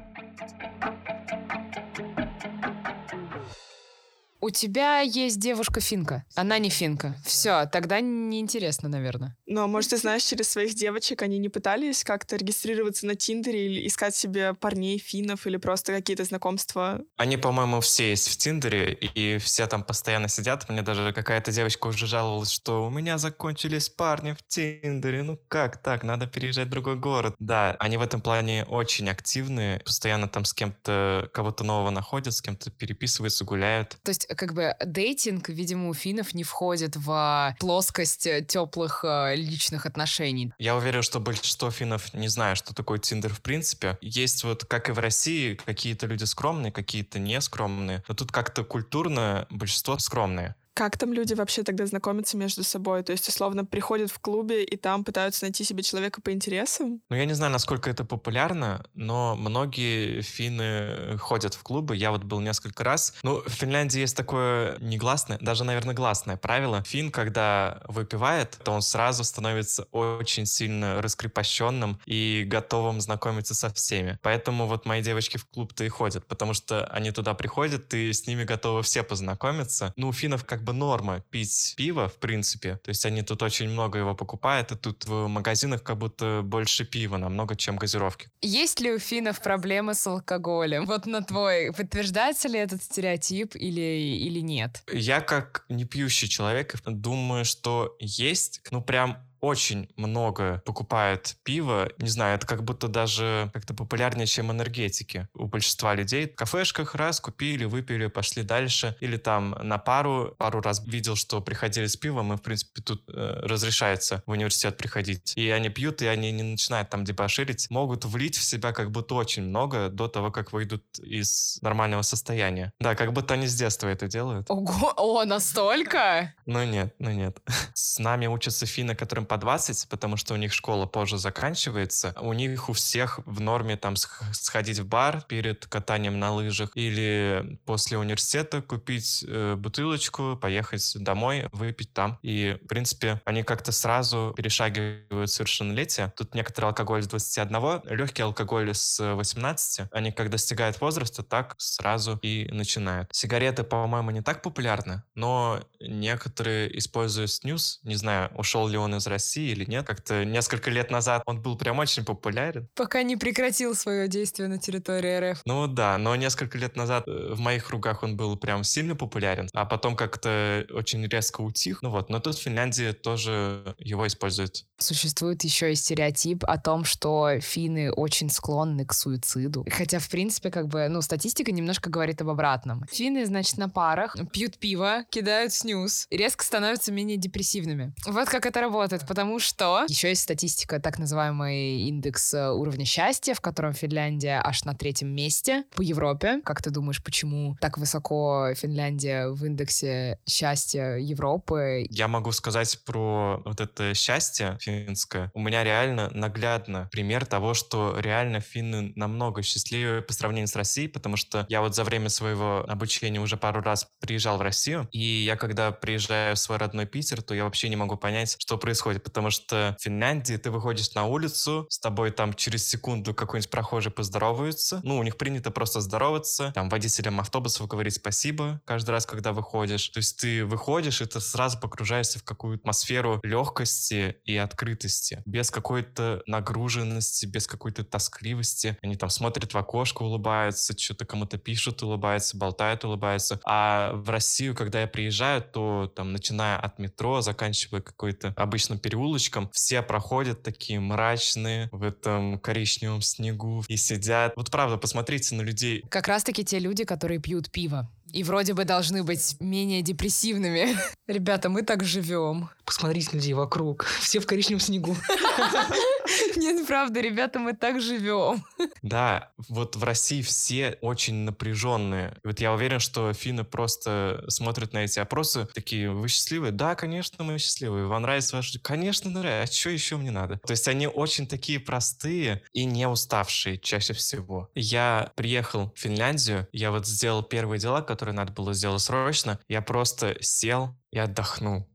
У 4.44 4.50
тебя 4.50 4.98
есть 4.98 5.38
девушка 5.38 5.80
финка. 5.80 6.24
Она 6.34 6.58
не 6.58 6.68
финка. 6.68 7.14
Все, 7.24 7.64
тогда 7.66 8.00
неинтересно, 8.00 8.88
наверное. 8.88 9.36
Но, 9.46 9.68
может, 9.68 9.90
ты 9.90 9.98
знаешь, 9.98 10.24
через 10.24 10.48
своих 10.48 10.74
девочек 10.74 11.22
они 11.22 11.38
не 11.38 11.48
пытались 11.48 12.02
как-то 12.02 12.34
регистрироваться 12.34 13.06
на 13.06 13.14
Тиндере 13.14 13.66
или 13.66 13.86
искать 13.86 14.16
себе 14.16 14.52
парней 14.54 14.98
финнов 14.98 15.46
или 15.46 15.58
просто 15.58 15.92
какие-то 15.92 16.24
знакомства? 16.24 17.02
Они, 17.16 17.36
по-моему, 17.36 17.80
все 17.80 18.10
есть 18.10 18.26
в 18.30 18.36
Тиндере, 18.36 18.94
и 18.94 19.38
все 19.38 19.68
там 19.68 19.84
постоянно 19.84 20.26
сидят. 20.26 20.68
Мне 20.68 20.82
даже 20.82 21.12
какая-то 21.12 21.52
девочка 21.52 21.86
уже 21.86 22.08
жаловалась, 22.08 22.50
что 22.50 22.84
у 22.84 22.90
меня 22.90 23.18
закончились 23.18 23.90
парни 23.90 24.32
в 24.32 24.42
Тиндере. 24.48 25.22
Ну 25.22 25.38
как 25.46 25.80
так? 25.80 26.02
Надо 26.02 26.26
переезжать 26.26 26.66
в 26.66 26.70
другой 26.70 26.96
город. 26.96 27.36
Да, 27.38 27.76
они 27.78 27.96
в 27.96 28.02
этом 28.02 28.20
плане 28.20 28.64
очень 28.64 29.08
активные. 29.08 29.78
Постоянно 29.84 30.26
там 30.26 30.44
с 30.44 30.52
кем-то, 30.52 31.30
кого-то 31.32 31.62
нового 31.62 31.90
находят, 31.90 32.34
с 32.34 32.42
кем-то 32.42 32.72
переписываются, 32.72 33.44
гуляют. 33.44 33.98
То 34.02 34.10
есть 34.10 34.26
как 34.34 34.54
бы 34.54 34.74
дейтинг, 34.84 35.48
видимо, 35.48 35.88
у 35.88 35.94
финнов 35.94 36.34
не 36.34 36.44
входит 36.44 36.96
в 36.96 37.56
плоскость 37.58 38.26
э, 38.26 38.42
теплых 38.42 39.04
э, 39.04 39.34
личных 39.36 39.86
отношений. 39.86 40.52
Я 40.58 40.76
уверен, 40.76 41.02
что 41.02 41.20
большинство 41.20 41.70
финнов 41.70 42.12
не 42.14 42.28
знают, 42.28 42.58
что 42.58 42.74
такое 42.74 42.98
Тиндер 42.98 43.32
в 43.32 43.40
принципе. 43.40 43.98
Есть 44.00 44.44
вот, 44.44 44.64
как 44.64 44.88
и 44.88 44.92
в 44.92 44.98
России, 44.98 45.58
какие-то 45.64 46.06
люди 46.06 46.24
скромные, 46.24 46.72
какие-то 46.72 47.18
не 47.18 47.40
скромные. 47.40 48.02
Но 48.08 48.14
тут 48.14 48.32
как-то 48.32 48.64
культурно 48.64 49.46
большинство 49.50 49.98
скромные. 49.98 50.54
Как 50.74 50.96
там 50.96 51.12
люди 51.12 51.34
вообще 51.34 51.62
тогда 51.62 51.84
знакомятся 51.84 52.36
между 52.36 52.64
собой? 52.64 53.02
То 53.02 53.12
есть, 53.12 53.28
условно, 53.28 53.64
приходят 53.64 54.10
в 54.10 54.18
клубе 54.18 54.64
и 54.64 54.76
там 54.76 55.04
пытаются 55.04 55.44
найти 55.44 55.64
себе 55.64 55.82
человека 55.82 56.22
по 56.22 56.32
интересам? 56.32 57.02
Ну, 57.10 57.16
я 57.16 57.26
не 57.26 57.34
знаю, 57.34 57.52
насколько 57.52 57.90
это 57.90 58.04
популярно, 58.04 58.84
но 58.94 59.36
многие 59.36 60.22
финны 60.22 61.18
ходят 61.18 61.54
в 61.54 61.62
клубы. 61.62 61.94
Я 61.94 62.10
вот 62.10 62.24
был 62.24 62.40
несколько 62.40 62.84
раз. 62.84 63.14
Ну, 63.22 63.42
в 63.42 63.50
Финляндии 63.50 64.00
есть 64.00 64.16
такое 64.16 64.78
негласное, 64.78 65.38
даже, 65.40 65.64
наверное, 65.64 65.94
гласное 65.94 66.38
правило. 66.38 66.82
Фин, 66.84 67.10
когда 67.10 67.82
выпивает, 67.86 68.58
то 68.64 68.72
он 68.72 68.80
сразу 68.80 69.24
становится 69.24 69.84
очень 69.92 70.46
сильно 70.46 71.02
раскрепощенным 71.02 72.00
и 72.06 72.44
готовым 72.46 73.00
знакомиться 73.02 73.54
со 73.54 73.72
всеми. 73.74 74.18
Поэтому 74.22 74.66
вот 74.66 74.86
мои 74.86 75.02
девочки 75.02 75.36
в 75.36 75.44
клуб-то 75.44 75.84
и 75.84 75.88
ходят, 75.88 76.26
потому 76.26 76.54
что 76.54 76.86
они 76.86 77.10
туда 77.10 77.34
приходят, 77.34 77.92
и 77.92 78.10
с 78.12 78.26
ними 78.26 78.44
готовы 78.44 78.82
все 78.82 79.02
познакомиться. 79.02 79.92
Ну, 79.96 80.08
у 80.08 80.12
финнов 80.12 80.44
как 80.44 80.61
бы 80.62 80.72
норма 80.72 81.20
пить 81.30 81.74
пиво, 81.76 82.08
в 82.08 82.16
принципе. 82.16 82.76
То 82.76 82.90
есть 82.90 83.04
они 83.06 83.22
тут 83.22 83.42
очень 83.42 83.68
много 83.68 83.98
его 83.98 84.14
покупают, 84.14 84.72
и 84.72 84.76
тут 84.76 85.04
в 85.04 85.26
магазинах 85.28 85.82
как 85.82 85.98
будто 85.98 86.42
больше 86.42 86.84
пива 86.84 87.16
намного, 87.16 87.56
чем 87.56 87.76
газировки. 87.76 88.28
Есть 88.40 88.80
ли 88.80 88.92
у 88.92 88.98
финнов 88.98 89.40
проблемы 89.42 89.94
с 89.94 90.06
алкоголем? 90.06 90.86
Вот 90.86 91.06
на 91.06 91.22
твой, 91.22 91.72
подтверждается 91.72 92.48
ли 92.48 92.58
этот 92.58 92.82
стереотип 92.82 93.54
или, 93.54 93.80
или 93.80 94.40
нет? 94.40 94.82
Я 94.92 95.20
как 95.20 95.64
не 95.68 95.84
пьющий 95.84 96.28
человек 96.28 96.76
думаю, 96.84 97.44
что 97.44 97.96
есть, 97.98 98.60
ну 98.70 98.82
прям 98.82 99.18
очень 99.42 99.88
много 99.96 100.62
покупает 100.64 101.36
пиво. 101.42 101.90
Не 101.98 102.08
знаю, 102.08 102.36
это 102.36 102.46
как 102.46 102.62
будто 102.62 102.86
даже 102.86 103.50
как-то 103.52 103.74
популярнее, 103.74 104.26
чем 104.26 104.52
энергетики. 104.52 105.28
У 105.34 105.46
большинства 105.46 105.94
людей 105.94 106.28
в 106.28 106.36
кафешках 106.36 106.94
раз 106.94 107.20
купили, 107.20 107.64
выпили, 107.64 108.06
пошли 108.06 108.44
дальше. 108.44 108.96
Или 109.00 109.16
там 109.16 109.56
на 109.60 109.78
пару, 109.78 110.34
пару 110.38 110.60
раз 110.60 110.86
видел, 110.86 111.16
что 111.16 111.40
приходили 111.40 111.86
с 111.86 111.96
пивом, 111.96 112.32
и, 112.32 112.36
в 112.36 112.40
принципе, 112.40 112.82
тут 112.82 113.02
э, 113.08 113.40
разрешается 113.42 114.22
в 114.26 114.30
университет 114.30 114.76
приходить. 114.76 115.32
И 115.36 115.50
они 115.50 115.70
пьют, 115.70 116.02
и 116.02 116.06
они 116.06 116.30
не 116.30 116.44
начинают 116.44 116.88
там 116.90 117.04
дебоширить. 117.04 117.68
Могут 117.68 118.04
влить 118.04 118.36
в 118.36 118.44
себя 118.44 118.72
как 118.72 118.92
будто 118.92 119.16
очень 119.16 119.42
много 119.42 119.88
до 119.88 120.06
того, 120.06 120.30
как 120.30 120.52
выйдут 120.52 120.84
из 121.00 121.58
нормального 121.62 122.02
состояния. 122.02 122.72
Да, 122.78 122.94
как 122.94 123.12
будто 123.12 123.34
они 123.34 123.48
с 123.48 123.54
детства 123.56 123.88
это 123.88 124.06
делают. 124.06 124.46
Ого, 124.48 124.92
о, 124.96 125.24
настолько? 125.24 126.32
Ну 126.46 126.62
нет, 126.62 126.94
ну 127.00 127.10
нет. 127.10 127.40
С 127.74 127.98
нами 127.98 128.28
учатся 128.28 128.66
финны, 128.66 128.94
которым 128.94 129.26
по 129.32 129.38
20, 129.38 129.88
потому 129.88 130.18
что 130.18 130.34
у 130.34 130.36
них 130.36 130.52
школа 130.52 130.84
позже 130.84 131.16
заканчивается. 131.16 132.14
У 132.20 132.34
них 132.34 132.68
у 132.68 132.74
всех 132.74 133.20
в 133.24 133.40
норме 133.40 133.78
там 133.78 133.96
сходить 133.96 134.78
в 134.80 134.86
бар 134.86 135.22
перед 135.26 135.64
катанием 135.64 136.18
на 136.18 136.34
лыжах 136.34 136.70
или 136.74 137.58
после 137.64 137.96
университета 137.96 138.60
купить 138.60 139.24
э, 139.26 139.54
бутылочку, 139.56 140.36
поехать 140.36 140.96
домой, 141.02 141.48
выпить 141.50 141.94
там. 141.94 142.18
И, 142.20 142.58
в 142.62 142.66
принципе, 142.66 143.22
они 143.24 143.42
как-то 143.42 143.72
сразу 143.72 144.34
перешагивают 144.36 145.30
совершеннолетие. 145.30 146.12
Тут 146.14 146.34
некоторый 146.34 146.66
алкоголь 146.66 147.02
с 147.02 147.06
21, 147.06 147.84
легкий 147.84 148.20
алкоголь 148.20 148.74
с 148.74 149.14
18. 149.14 149.88
Они, 149.92 150.12
как 150.12 150.28
достигают 150.28 150.78
возраста, 150.82 151.22
так 151.22 151.54
сразу 151.56 152.18
и 152.20 152.48
начинают. 152.52 153.08
Сигареты, 153.12 153.62
по-моему, 153.62 154.10
не 154.10 154.20
так 154.20 154.42
популярны, 154.42 155.04
но 155.14 155.60
некоторые 155.80 156.76
используют 156.78 157.30
снюс. 157.30 157.80
Не 157.82 157.94
знаю, 157.94 158.30
ушел 158.36 158.68
ли 158.68 158.76
он 158.76 158.94
из 158.96 159.06
России 159.06 159.21
России 159.22 159.50
или 159.50 159.64
нет. 159.64 159.86
Как-то 159.86 160.24
несколько 160.24 160.70
лет 160.70 160.90
назад 160.90 161.22
он 161.26 161.40
был 161.40 161.56
прям 161.56 161.78
очень 161.78 162.04
популярен. 162.04 162.68
Пока 162.74 163.02
не 163.02 163.16
прекратил 163.16 163.74
свое 163.74 164.08
действие 164.08 164.48
на 164.48 164.58
территории 164.58 165.32
РФ. 165.32 165.42
Ну 165.44 165.66
да, 165.68 165.96
но 165.98 166.16
несколько 166.16 166.58
лет 166.58 166.76
назад 166.76 167.04
э, 167.06 167.34
в 167.34 167.38
моих 167.38 167.66
кругах 167.66 168.02
он 168.02 168.16
был 168.16 168.36
прям 168.36 168.64
сильно 168.64 168.96
популярен, 168.96 169.48
а 169.54 169.64
потом 169.64 169.94
как-то 169.94 170.66
очень 170.70 171.06
резко 171.06 171.40
утих. 171.40 171.82
Ну 171.82 171.90
вот, 171.90 172.10
но 172.10 172.18
тут 172.18 172.36
в 172.36 172.42
Финляндии 172.42 172.92
тоже 172.92 173.74
его 173.78 174.06
используют. 174.06 174.64
Существует 174.78 175.44
еще 175.44 175.72
и 175.72 175.76
стереотип 175.76 176.44
о 176.44 176.58
том, 176.58 176.84
что 176.84 177.38
финны 177.40 177.92
очень 177.92 178.28
склонны 178.28 178.84
к 178.84 178.92
суициду. 178.92 179.64
Хотя, 179.70 180.00
в 180.00 180.08
принципе, 180.08 180.50
как 180.50 180.66
бы, 180.66 180.88
ну, 180.88 181.00
статистика 181.00 181.52
немножко 181.52 181.90
говорит 181.90 182.20
об 182.20 182.28
обратном. 182.28 182.84
Финны, 182.90 183.24
значит, 183.26 183.56
на 183.58 183.68
парах 183.68 184.16
пьют 184.32 184.58
пиво, 184.58 185.04
кидают 185.10 185.52
снюс, 185.52 186.06
резко 186.10 186.44
становятся 186.44 186.90
менее 186.90 187.16
депрессивными. 187.16 187.94
Вот 188.06 188.28
как 188.28 188.46
это 188.46 188.60
работает 188.60 189.06
потому 189.12 189.38
что 189.40 189.84
еще 189.90 190.08
есть 190.08 190.22
статистика, 190.22 190.80
так 190.80 190.98
называемый 190.98 191.82
индекс 191.82 192.32
э, 192.32 192.48
уровня 192.48 192.86
счастья, 192.86 193.34
в 193.34 193.42
котором 193.42 193.74
Финляндия 193.74 194.40
аж 194.42 194.64
на 194.64 194.74
третьем 194.74 195.08
месте 195.08 195.64
по 195.76 195.82
Европе. 195.82 196.40
Как 196.42 196.62
ты 196.62 196.70
думаешь, 196.70 197.04
почему 197.04 197.54
так 197.60 197.76
высоко 197.76 198.54
Финляндия 198.54 199.28
в 199.28 199.44
индексе 199.44 200.18
счастья 200.26 200.96
Европы? 200.96 201.86
Я 201.90 202.08
могу 202.08 202.32
сказать 202.32 202.82
про 202.86 203.42
вот 203.44 203.60
это 203.60 203.92
счастье 203.92 204.56
финское. 204.62 205.30
У 205.34 205.40
меня 205.40 205.62
реально 205.62 206.08
наглядно 206.14 206.88
пример 206.90 207.26
того, 207.26 207.52
что 207.52 207.98
реально 207.98 208.40
финны 208.40 208.94
намного 208.96 209.42
счастливее 209.42 210.00
по 210.00 210.14
сравнению 210.14 210.48
с 210.48 210.56
Россией, 210.56 210.88
потому 210.88 211.18
что 211.18 211.44
я 211.50 211.60
вот 211.60 211.74
за 211.74 211.84
время 211.84 212.08
своего 212.08 212.64
обучения 212.66 213.20
уже 213.20 213.36
пару 213.36 213.60
раз 213.60 213.86
приезжал 214.00 214.38
в 214.38 214.40
Россию, 214.40 214.88
и 214.90 215.04
я 215.04 215.36
когда 215.36 215.70
приезжаю 215.70 216.34
в 216.34 216.38
свой 216.38 216.56
родной 216.56 216.86
Питер, 216.86 217.20
то 217.20 217.34
я 217.34 217.44
вообще 217.44 217.68
не 217.68 217.76
могу 217.76 217.98
понять, 217.98 218.36
что 218.38 218.56
происходит 218.56 219.01
потому 219.02 219.30
что 219.30 219.76
в 219.78 219.82
Финляндии 219.82 220.36
ты 220.36 220.50
выходишь 220.50 220.94
на 220.94 221.04
улицу, 221.04 221.66
с 221.68 221.78
тобой 221.78 222.10
там 222.10 222.34
через 222.34 222.66
секунду 222.68 223.14
какой-нибудь 223.14 223.50
прохожий 223.50 223.92
поздоровается. 223.92 224.80
Ну, 224.82 224.98
у 224.98 225.02
них 225.02 225.16
принято 225.16 225.50
просто 225.50 225.80
здороваться, 225.80 226.52
там 226.54 226.68
водителям 226.68 227.20
автобусов 227.20 227.68
говорить 227.68 227.94
спасибо 227.94 228.60
каждый 228.64 228.90
раз, 228.90 229.06
когда 229.06 229.32
выходишь. 229.32 229.88
То 229.88 229.98
есть 229.98 230.20
ты 230.20 230.44
выходишь, 230.44 231.00
и 231.00 231.06
ты 231.06 231.20
сразу 231.20 231.58
погружаешься 231.58 232.18
в 232.18 232.24
какую-то 232.24 232.62
атмосферу 232.62 233.20
легкости 233.22 234.16
и 234.24 234.36
открытости, 234.36 235.22
без 235.26 235.50
какой-то 235.50 236.22
нагруженности, 236.26 237.26
без 237.26 237.46
какой-то 237.46 237.84
тоскливости. 237.84 238.78
Они 238.82 238.96
там 238.96 239.10
смотрят 239.10 239.52
в 239.52 239.58
окошко, 239.58 240.02
улыбаются, 240.02 240.78
что-то 240.78 241.04
кому-то 241.04 241.38
пишут, 241.38 241.82
улыбаются, 241.82 242.36
болтают, 242.36 242.84
улыбаются. 242.84 243.40
А 243.44 243.92
в 243.94 244.08
Россию, 244.10 244.54
когда 244.54 244.80
я 244.82 244.86
приезжаю, 244.86 245.42
то 245.42 245.92
там, 245.94 246.12
начиная 246.12 246.56
от 246.58 246.78
метро, 246.78 247.20
заканчивая 247.20 247.80
какой-то 247.80 248.32
обычным 248.36 248.78
переулком, 248.78 248.91
переулочкам, 248.92 249.48
все 249.52 249.80
проходят 249.80 250.42
такие 250.42 250.78
мрачные 250.78 251.70
в 251.72 251.82
этом 251.82 252.38
коричневом 252.38 253.00
снегу 253.00 253.64
и 253.66 253.76
сидят. 253.78 254.34
Вот 254.36 254.50
правда, 254.50 254.76
посмотрите 254.76 255.34
на 255.34 255.40
людей. 255.40 255.82
Как 255.88 256.08
раз-таки 256.08 256.44
те 256.44 256.58
люди, 256.58 256.84
которые 256.84 257.18
пьют 257.18 257.50
пиво 257.50 257.90
и 258.12 258.22
вроде 258.22 258.52
бы 258.52 258.64
должны 258.66 259.02
быть 259.02 259.36
менее 259.40 259.80
депрессивными. 259.80 260.76
Ребята, 261.06 261.48
мы 261.48 261.62
так 261.62 261.84
живем. 261.84 262.50
Посмотрите 262.66 263.08
на 263.12 263.16
людей 263.16 263.32
вокруг. 263.32 263.86
Все 264.00 264.20
в 264.20 264.26
коричневом 264.26 264.60
снегу. 264.60 264.94
Нет, 266.36 266.66
правда, 266.66 267.00
ребята, 267.00 267.38
мы 267.38 267.54
так 267.54 267.80
живем. 267.80 268.44
Да, 268.82 269.32
вот 269.48 269.76
в 269.76 269.84
России 269.84 270.22
все 270.22 270.78
очень 270.80 271.14
напряженные. 271.14 272.16
Вот 272.24 272.40
я 272.40 272.52
уверен, 272.52 272.80
что 272.80 273.12
финны 273.12 273.44
просто 273.44 274.24
смотрят 274.28 274.72
на 274.72 274.84
эти 274.84 274.98
опросы, 274.98 275.48
такие, 275.54 275.90
вы 275.90 276.08
счастливы? 276.08 276.50
Да, 276.50 276.74
конечно, 276.74 277.24
мы 277.24 277.38
счастливы. 277.38 277.86
Вам 277.86 278.02
нравится 278.02 278.36
ваш... 278.36 278.58
Конечно, 278.62 279.10
нравится. 279.10 279.52
А 279.52 279.54
что 279.54 279.70
еще 279.70 279.96
мне 279.96 280.10
надо? 280.10 280.38
То 280.38 280.50
есть 280.52 280.68
они 280.68 280.86
очень 280.86 281.26
такие 281.26 281.60
простые 281.60 282.42
и 282.52 282.64
не 282.64 282.86
уставшие 282.86 283.58
чаще 283.58 283.92
всего. 283.92 284.50
Я 284.54 285.12
приехал 285.16 285.72
в 285.74 285.78
Финляндию, 285.78 286.48
я 286.52 286.70
вот 286.70 286.86
сделал 286.86 287.22
первые 287.22 287.58
дела, 287.58 287.82
которые 287.82 288.14
надо 288.14 288.32
было 288.32 288.54
сделать 288.54 288.82
срочно. 288.82 289.38
Я 289.48 289.62
просто 289.62 290.16
сел 290.20 290.74
и 290.90 290.98
отдохнул 290.98 291.66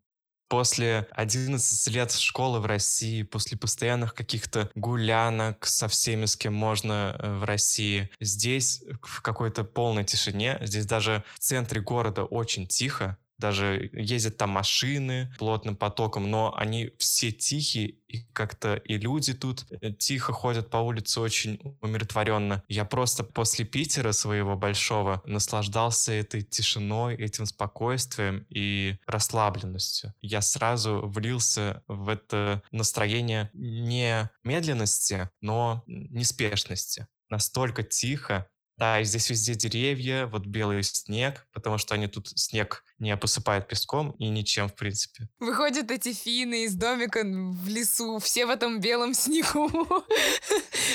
После 0.48 1.08
11 1.12 1.94
лет 1.94 2.12
школы 2.12 2.60
в 2.60 2.66
России, 2.66 3.24
после 3.24 3.58
постоянных 3.58 4.14
каких-то 4.14 4.70
гулянок 4.76 5.66
со 5.66 5.88
всеми, 5.88 6.26
с 6.26 6.38
кем 6.38 6.54
можно 6.54 7.16
э, 7.20 7.38
в 7.38 7.44
России, 7.44 8.10
здесь 8.22 8.84
в 9.02 9.22
какой-то 9.22 9.66
полной 9.66 10.06
тишине, 10.06 10.58
здесь 10.62 10.86
даже 10.86 11.24
в 11.36 11.40
центре 11.40 11.82
города 11.82 12.24
очень 12.24 12.66
тихо, 12.66 13.18
даже 13.38 13.90
ездят 13.94 14.38
там 14.38 14.52
машины 14.52 15.34
плотным 15.38 15.76
потоком, 15.76 16.30
но 16.30 16.54
они 16.56 16.92
все 16.98 17.32
тихие, 17.32 17.96
и 18.08 18.24
как-то 18.34 18.76
и 18.76 18.98
люди 18.98 19.34
тут 19.34 19.66
э, 19.82 19.92
тихо 19.92 20.34
ходят 20.34 20.70
по 20.70 20.78
улице 20.78 21.20
очень 21.20 21.60
умиротворенно. 21.82 22.64
Я 22.68 22.86
просто 22.86 23.24
после 23.24 23.66
Питера 23.66 24.12
своего 24.12 24.56
большого 24.56 25.22
наслаждался 25.26 26.14
этой 26.14 26.42
тишиной, 26.42 27.16
этим 27.16 27.46
спокойствием 27.46 28.46
и 28.50 28.98
расслабленностью. 29.06 30.14
Я 30.22 30.42
сразу 30.42 31.02
влился 31.04 31.84
в 31.88 32.10
это 32.10 32.64
настроение 32.72 33.50
не 33.54 34.30
медленности, 34.44 35.30
но 35.42 35.84
неспешности. 35.88 37.08
Настолько 37.30 37.84
тихо, 37.84 38.48
да, 38.78 39.02
и 39.02 39.04
здесь 39.04 39.30
везде 39.30 39.56
деревья, 39.56 40.28
вот 40.28 40.46
белый 40.46 40.84
снег, 40.84 41.48
потому 41.52 41.78
что 41.78 41.96
они 41.96 42.08
тут 42.08 42.28
снег 42.36 42.84
не 43.00 43.16
посыпают 43.18 43.68
песком 43.68 44.12
и 44.12 44.30
ничем, 44.30 44.70
в 44.70 44.76
принципе. 44.76 45.30
Выходят 45.40 45.90
эти 45.90 46.14
финны 46.14 46.66
из 46.66 46.76
домика 46.76 47.22
в 47.24 47.68
лесу, 47.68 48.20
все 48.20 48.46
в 48.46 48.50
этом 48.50 48.80
белом 48.80 49.14
снегу. 49.16 49.68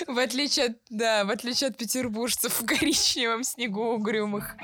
В 0.07 0.19
отличие 0.19 0.67
от, 0.67 0.79
да, 0.91 1.25
в 1.25 1.31
отличие 1.31 1.71
от 1.71 1.77
петербуржцев 1.77 2.61
в 2.61 2.67
коричневом 2.67 3.43
снегу 3.43 3.95
угрюмых. 3.95 4.57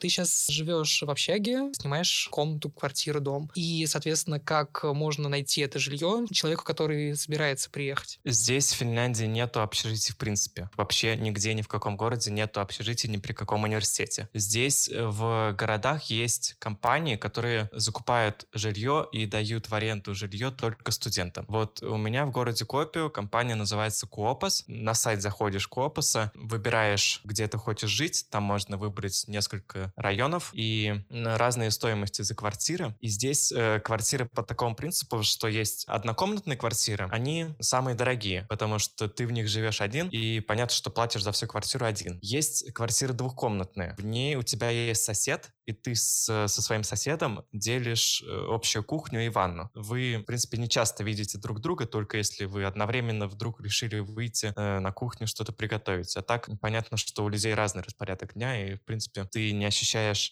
Ты 0.00 0.08
сейчас 0.08 0.46
живешь 0.48 1.02
в 1.02 1.10
общаге, 1.10 1.72
снимаешь 1.74 2.28
комнату, 2.30 2.70
квартиру, 2.70 3.20
дом. 3.20 3.50
И, 3.54 3.86
соответственно, 3.86 4.40
как 4.40 4.82
можно 4.84 5.28
найти 5.28 5.60
это 5.60 5.78
жилье 5.78 6.26
человеку, 6.32 6.64
который 6.64 7.14
собирается 7.16 7.70
приехать? 7.70 8.18
Здесь, 8.24 8.72
в 8.72 8.76
Финляндии, 8.76 9.24
нету 9.24 9.60
общежитий 9.60 10.12
в 10.12 10.16
принципе. 10.16 10.70
Вообще 10.76 11.16
нигде, 11.16 11.54
ни 11.54 11.62
в 11.62 11.68
каком 11.68 11.96
городе 11.96 12.30
нету 12.30 12.60
общежитий 12.60 13.08
ни 13.08 13.18
при 13.18 13.32
каком 13.32 13.64
университете. 13.64 14.28
Здесь 14.34 14.88
э, 14.88 15.06
в 15.06 15.54
городах 15.56 16.04
есть 16.04 16.56
компании, 16.58 17.16
которые 17.16 17.68
закупают 17.72 18.46
жилье 18.52 19.06
и 19.12 19.26
дают 19.26 19.68
в 19.68 19.74
аренду 19.74 20.14
жилье 20.14 20.50
только 20.50 20.92
студентам. 20.92 21.44
Вот 21.48 21.82
у 21.82 21.96
меня 21.96 22.26
в 22.26 22.30
городе 22.30 22.64
Копио 22.64 23.10
компания 23.10 23.54
называется 23.54 24.06
Куопас. 24.06 24.64
На 24.66 24.94
сайт 24.94 25.22
заходишь 25.22 25.68
Куопаса, 25.68 26.32
выбираешь, 26.34 27.20
где 27.24 27.46
ты 27.48 27.58
хочешь 27.58 27.90
жить. 27.90 28.26
Там 28.30 28.42
можно 28.44 28.76
выбрать 28.76 29.24
несколько 29.26 29.89
районов 29.96 30.50
и 30.52 31.04
разные 31.10 31.70
стоимости 31.70 32.22
за 32.22 32.34
квартиры. 32.34 32.94
И 33.00 33.08
здесь 33.08 33.52
э, 33.52 33.80
квартиры 33.80 34.26
по 34.26 34.42
такому 34.42 34.74
принципу, 34.74 35.22
что 35.22 35.48
есть 35.48 35.84
однокомнатные 35.86 36.56
квартиры, 36.56 37.08
они 37.10 37.48
самые 37.60 37.94
дорогие, 37.94 38.46
потому 38.48 38.78
что 38.78 39.08
ты 39.08 39.26
в 39.26 39.32
них 39.32 39.48
живешь 39.48 39.80
один, 39.80 40.08
и 40.08 40.40
понятно, 40.40 40.74
что 40.74 40.90
платишь 40.90 41.22
за 41.22 41.32
всю 41.32 41.46
квартиру 41.46 41.84
один. 41.84 42.18
Есть 42.22 42.72
квартиры 42.72 43.12
двухкомнатные. 43.12 43.94
В 43.98 44.04
ней 44.04 44.36
у 44.36 44.42
тебя 44.42 44.70
есть 44.70 45.04
сосед, 45.04 45.50
и 45.66 45.72
ты 45.72 45.94
с, 45.94 46.24
со 46.24 46.62
своим 46.62 46.82
соседом 46.82 47.44
делишь 47.52 48.22
э, 48.26 48.46
общую 48.48 48.84
кухню 48.84 49.26
и 49.26 49.28
ванну. 49.28 49.70
Вы, 49.74 50.18
в 50.18 50.24
принципе, 50.24 50.58
не 50.58 50.68
часто 50.68 51.04
видите 51.04 51.38
друг 51.38 51.60
друга, 51.60 51.86
только 51.86 52.16
если 52.16 52.44
вы 52.44 52.64
одновременно 52.64 53.26
вдруг 53.26 53.60
решили 53.60 53.98
выйти 54.00 54.52
э, 54.56 54.78
на 54.78 54.92
кухню 54.92 55.26
что-то 55.26 55.52
приготовить. 55.52 56.16
А 56.16 56.22
так 56.22 56.48
понятно, 56.60 56.96
что 56.96 57.24
у 57.24 57.28
людей 57.28 57.54
разный 57.54 57.82
распорядок 57.82 58.34
дня, 58.34 58.72
и, 58.72 58.74
в 58.76 58.84
принципе, 58.84 59.24
ты 59.24 59.52
не 59.52 59.64
ощущаешь 59.64 59.79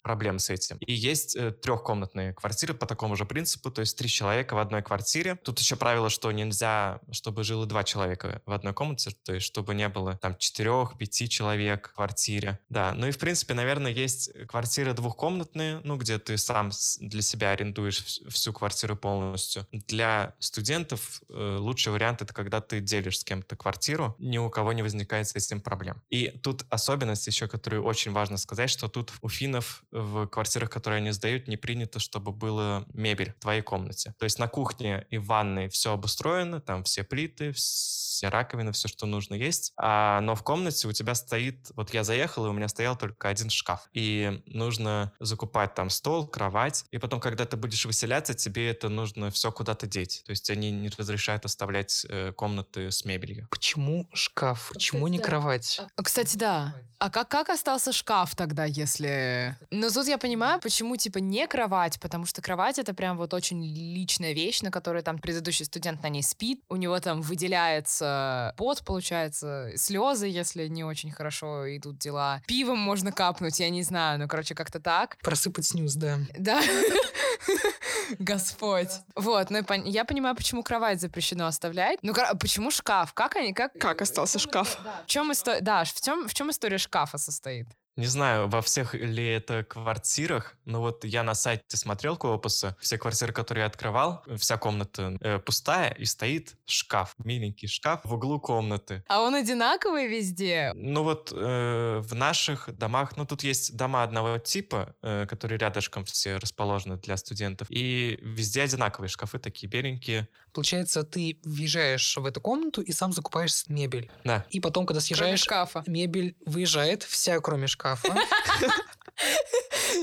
проблем 0.02 0.38
с 0.38 0.50
этим. 0.50 0.76
И 0.78 0.92
есть 0.92 1.36
э, 1.36 1.52
трехкомнатные 1.52 2.34
квартиры 2.34 2.74
по 2.74 2.86
такому 2.86 3.16
же 3.16 3.24
принципу, 3.24 3.70
то 3.70 3.80
есть 3.80 3.96
три 3.96 4.08
человека 4.08 4.54
в 4.54 4.58
одной 4.58 4.82
квартире. 4.82 5.36
Тут 5.36 5.58
еще 5.58 5.76
правило, 5.76 6.10
что 6.10 6.30
нельзя, 6.32 7.00
чтобы 7.10 7.44
жило 7.44 7.66
два 7.66 7.84
человека 7.84 8.42
в 8.46 8.52
одной 8.52 8.74
комнате, 8.74 9.10
то 9.24 9.34
есть 9.34 9.46
чтобы 9.46 9.74
не 9.74 9.88
было 9.88 10.16
там 10.16 10.36
четырех-пяти 10.36 11.28
человек 11.28 11.90
в 11.90 11.94
квартире. 11.94 12.58
Да, 12.68 12.92
ну 12.94 13.06
и, 13.06 13.10
в 13.10 13.18
принципе, 13.18 13.54
наверное, 13.54 13.92
есть 13.92 14.30
квартиры 14.46 14.92
двухкомнатные, 14.92 15.80
ну, 15.84 15.96
где 15.96 16.18
ты 16.18 16.36
сам 16.38 16.70
для 17.00 17.22
себя 17.22 17.50
арендуешь 17.52 18.20
всю 18.28 18.52
квартиру 18.52 18.96
полностью. 18.96 19.66
Для 19.72 20.34
студентов 20.38 21.22
э, 21.28 21.56
лучший 21.58 21.92
вариант— 21.92 22.22
это 22.22 22.34
когда 22.34 22.60
ты 22.60 22.80
делишь 22.80 23.20
с 23.20 23.24
кем-то 23.24 23.56
квартиру, 23.56 24.14
ни 24.18 24.38
у 24.38 24.50
кого 24.50 24.72
не 24.72 24.82
возникает 24.82 25.28
с 25.28 25.34
этим 25.34 25.60
проблем. 25.60 26.02
И 26.10 26.28
тут 26.42 26.64
особенность 26.70 27.26
еще, 27.26 27.48
которую 27.48 27.84
очень 27.84 28.12
важно 28.12 28.36
сказать, 28.36 28.70
что 28.70 28.88
тут 28.88 29.12
у 29.22 29.28
финнов 29.38 29.84
в 29.92 30.26
квартирах, 30.26 30.68
которые 30.70 30.98
они 30.98 31.12
сдают, 31.12 31.48
не 31.48 31.56
принято, 31.56 32.00
чтобы 32.00 32.32
была 32.32 32.84
мебель 32.92 33.32
в 33.32 33.40
твоей 33.40 33.62
комнате. 33.62 34.14
То 34.18 34.24
есть 34.24 34.38
на 34.38 34.48
кухне 34.48 35.06
и 35.10 35.18
в 35.18 35.26
ванной 35.26 35.68
все 35.68 35.92
обустроено, 35.92 36.60
там 36.60 36.82
все 36.82 37.04
плиты, 37.04 37.52
все 37.52 38.28
раковины, 38.28 38.72
все, 38.72 38.88
что 38.88 39.06
нужно 39.06 39.34
есть. 39.34 39.72
А, 39.76 40.20
но 40.20 40.34
в 40.34 40.42
комнате 40.42 40.88
у 40.88 40.92
тебя 40.92 41.14
стоит... 41.14 41.70
Вот 41.76 41.94
я 41.94 42.02
заехал, 42.02 42.46
и 42.46 42.48
у 42.48 42.52
меня 42.52 42.68
стоял 42.68 42.96
только 42.96 43.28
один 43.28 43.48
шкаф. 43.48 43.88
И 43.92 44.42
нужно 44.46 45.12
закупать 45.20 45.74
там 45.74 45.88
стол, 45.90 46.26
кровать, 46.26 46.84
и 46.90 46.98
потом, 46.98 47.20
когда 47.20 47.44
ты 47.44 47.56
будешь 47.56 47.86
выселяться, 47.86 48.34
тебе 48.34 48.68
это 48.68 48.88
нужно 48.88 49.30
все 49.30 49.52
куда-то 49.52 49.86
деть. 49.86 50.22
То 50.26 50.30
есть 50.30 50.50
они 50.50 50.72
не 50.72 50.88
разрешают 50.88 51.44
оставлять 51.44 52.04
э, 52.08 52.32
комнаты 52.32 52.90
с 52.90 53.04
мебелью. 53.04 53.46
Почему 53.50 54.08
шкаф? 54.12 54.70
Почему 54.72 55.06
не 55.06 55.20
кровать? 55.20 55.80
А, 55.96 56.02
кстати, 56.02 56.36
да. 56.36 56.74
А 56.98 57.10
как, 57.10 57.28
как 57.28 57.48
остался 57.48 57.92
шкаф 57.92 58.34
тогда, 58.34 58.64
если... 58.64 59.27
Ну, 59.70 59.90
тут 59.90 60.06
я 60.08 60.18
понимаю, 60.18 60.60
почему, 60.60 60.96
типа, 60.96 61.18
не 61.18 61.46
кровать, 61.46 62.00
потому 62.00 62.26
что 62.26 62.42
кровать— 62.42 62.78
это 62.80 62.94
прям 62.94 63.16
вот 63.16 63.34
очень 63.34 63.62
личная 63.64 64.32
вещь, 64.32 64.62
на 64.62 64.70
которой 64.70 65.02
там 65.02 65.18
предыдущий 65.18 65.64
студент 65.64 66.02
на 66.02 66.08
ней 66.08 66.22
спит, 66.22 66.62
у 66.68 66.76
него 66.76 66.98
там 67.00 67.22
выделяется 67.22 68.54
пот, 68.56 68.84
получается, 68.84 69.72
слезы, 69.76 70.26
если 70.26 70.68
не 70.68 70.84
очень 70.84 71.10
хорошо 71.10 71.76
идут 71.76 71.98
дела. 71.98 72.42
Пивом 72.46 72.78
можно 72.78 73.12
капнуть, 73.12 73.60
я 73.60 73.70
не 73.70 73.82
знаю, 73.82 74.18
ну, 74.18 74.28
короче, 74.28 74.54
как-то 74.54 74.80
так. 74.80 75.16
Просыпать 75.22 75.66
снюс, 75.66 75.94
да. 75.94 76.18
Да. 76.36 76.62
Господь. 78.18 78.90
Вот, 79.14 79.50
ну 79.50 79.60
я 79.84 80.04
понимаю, 80.04 80.34
почему 80.34 80.62
кровать 80.62 81.00
запрещено 81.00 81.46
оставлять. 81.46 81.98
Ну, 82.02 82.14
почему 82.40 82.70
шкаф? 82.70 83.12
Как 83.12 83.36
они, 83.36 83.52
как... 83.52 83.72
Как 83.74 84.02
остался 84.02 84.38
шкаф? 84.38 84.78
В 85.04 85.06
чем 85.06 85.32
история, 85.32 85.60
да, 85.60 85.84
в 85.84 86.00
чем, 86.00 86.28
в 86.28 86.34
чем 86.34 86.50
история 86.50 86.78
шкафа 86.78 87.18
состоит? 87.18 87.66
Не 87.98 88.06
знаю, 88.06 88.46
во 88.46 88.62
всех 88.62 88.94
ли 88.94 89.26
это 89.26 89.64
квартирах, 89.64 90.54
но 90.64 90.80
вот 90.80 91.04
я 91.04 91.24
на 91.24 91.34
сайте 91.34 91.76
смотрел 91.76 92.16
Коопуса, 92.16 92.76
все 92.80 92.96
квартиры, 92.96 93.32
которые 93.32 93.62
я 93.62 93.66
открывал, 93.66 94.22
вся 94.36 94.56
комната 94.56 95.18
э, 95.20 95.40
пустая, 95.40 95.90
и 95.90 96.04
стоит 96.04 96.54
шкаф, 96.64 97.16
миленький 97.18 97.66
шкаф 97.66 98.02
в 98.04 98.14
углу 98.14 98.38
комнаты. 98.38 99.02
А 99.08 99.20
он 99.22 99.34
одинаковый 99.34 100.06
везде? 100.06 100.70
Ну 100.76 101.02
вот 101.02 101.32
э, 101.34 101.98
в 102.00 102.14
наших 102.14 102.70
домах, 102.78 103.16
ну 103.16 103.26
тут 103.26 103.42
есть 103.42 103.76
дома 103.76 104.04
одного 104.04 104.38
типа, 104.38 104.94
э, 105.02 105.26
которые 105.28 105.58
рядышком 105.58 106.04
все 106.04 106.36
расположены 106.36 106.98
для 106.98 107.16
студентов, 107.16 107.66
и 107.68 108.20
везде 108.22 108.62
одинаковые 108.62 109.08
шкафы, 109.08 109.40
такие 109.40 109.68
беленькие. 109.68 110.28
Получается, 110.52 111.02
ты 111.02 111.40
въезжаешь 111.42 112.16
в 112.16 112.24
эту 112.24 112.40
комнату 112.40 112.80
и 112.80 112.92
сам 112.92 113.12
закупаешь 113.12 113.64
мебель. 113.66 114.08
Да. 114.22 114.46
И 114.50 114.60
потом, 114.60 114.86
когда 114.86 115.00
съезжаешь, 115.00 115.40
шкафа. 115.40 115.82
мебель 115.88 116.36
выезжает 116.46 117.02
вся, 117.02 117.40
кроме 117.40 117.66
шкафа 117.66 117.87
шкафа. 117.96 118.14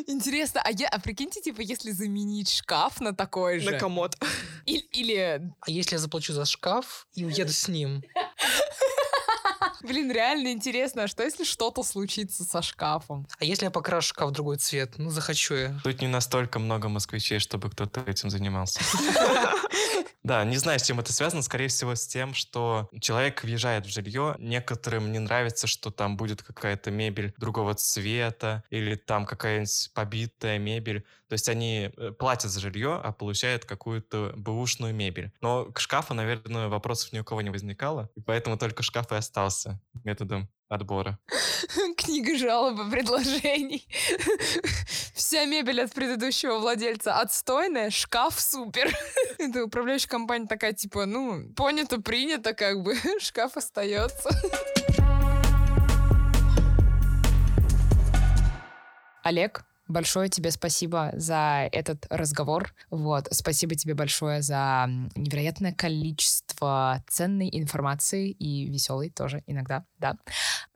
Интересно, 0.07 0.61
а, 0.63 0.71
я, 0.71 0.87
а 0.89 0.99
прикиньте, 0.99 1.41
типа, 1.41 1.61
если 1.61 1.91
заменить 1.91 2.49
шкаф 2.49 2.99
на 2.99 3.13
такой 3.13 3.59
же? 3.59 3.71
На 3.71 3.79
комод. 3.79 4.17
Или, 4.65 4.83
или... 4.91 5.53
А 5.61 5.71
если 5.71 5.95
я 5.95 5.99
заплачу 5.99 6.33
за 6.33 6.45
шкаф 6.45 7.07
и 7.13 7.23
уеду 7.25 7.51
с 7.51 7.67
ним? 7.67 8.03
Блин, 9.85 10.11
реально 10.11 10.51
интересно, 10.51 11.03
а 11.03 11.07
что 11.07 11.23
если 11.23 11.43
что-то 11.43 11.83
случится 11.83 12.43
со 12.43 12.61
шкафом? 12.61 13.27
А 13.39 13.45
если 13.45 13.65
я 13.65 13.71
покрашу 13.71 14.09
шкаф 14.09 14.29
в 14.29 14.33
другой 14.33 14.57
цвет? 14.57 14.93
Ну, 14.97 15.09
захочу 15.09 15.55
я. 15.55 15.79
Тут 15.83 16.01
не 16.01 16.07
настолько 16.07 16.59
много 16.59 16.89
москвичей, 16.89 17.39
чтобы 17.39 17.69
кто-то 17.69 18.01
этим 18.01 18.29
занимался. 18.29 18.81
Да, 20.25 20.43
не 20.43 20.57
знаю, 20.57 20.79
с 20.79 20.81
чем 20.81 20.99
это 20.99 21.13
связано. 21.13 21.43
Скорее 21.43 21.67
всего, 21.67 21.93
с 21.93 22.07
тем, 22.07 22.33
что 22.33 22.89
человек 22.99 23.43
въезжает 23.43 23.85
в 23.85 23.93
жилье, 23.93 24.35
некоторым 24.39 25.11
не 25.11 25.19
нравится, 25.19 25.67
что 25.67 25.91
там 25.91 26.17
будет 26.17 26.41
какая-то 26.41 26.89
мебель 26.89 27.35
другого 27.37 27.75
цвета 27.75 28.63
или 28.71 28.95
там 28.95 29.27
какая-нибудь 29.27 29.91
побитая 29.93 30.57
мебель. 30.57 31.05
Есть 31.35 31.49
они 31.49 31.91
э, 31.97 32.11
платят 32.11 32.49
за 32.49 32.61
жилье, 32.61 32.97
а 33.03 33.11
получают 33.11 33.65
какую-то 33.65 34.31
бэушную 34.37 34.95
мебель. 34.95 35.33
Но 35.41 35.65
к 35.65 35.81
шкафу, 35.81 36.13
наверное, 36.13 36.69
вопросов 36.69 37.11
ни 37.11 37.19
у 37.19 37.25
кого 37.25 37.41
не 37.41 37.49
возникало, 37.49 38.09
и 38.15 38.21
поэтому 38.21 38.57
только 38.57 38.83
шкаф 38.83 39.11
и 39.11 39.15
остался 39.15 39.81
методом 40.05 40.47
отбора. 40.69 41.19
Книга 41.97 42.37
жалоб 42.37 42.79
и 42.87 42.89
предложений. 42.89 43.85
Вся 45.13 45.43
мебель 45.43 45.81
от 45.81 45.91
предыдущего 45.91 46.57
владельца 46.57 47.19
отстойная, 47.19 47.89
шкаф 47.89 48.39
супер. 48.39 48.95
Это 49.37 49.65
управляющая 49.65 50.07
компания 50.07 50.47
такая, 50.47 50.71
типа, 50.71 51.05
ну, 51.05 51.51
понято, 51.53 51.99
принято, 51.99 52.53
как 52.53 52.81
бы, 52.81 52.95
шкаф 53.19 53.57
остается. 53.57 54.29
Олег, 59.21 59.65
Большое 59.87 60.29
тебе 60.29 60.49
спасибо 60.49 61.11
за 61.13 61.69
этот 61.71 62.07
разговор. 62.09 62.73
Вот, 62.89 63.27
спасибо 63.31 63.75
тебе 63.75 63.93
большое 63.93 64.41
за 64.41 64.87
невероятное 65.15 65.73
количество 65.73 67.03
ценной 67.07 67.49
информации 67.51 68.31
и 68.31 68.65
веселой 68.65 69.11
тоже 69.11 69.43
иногда, 69.45 69.85
да. 69.99 70.17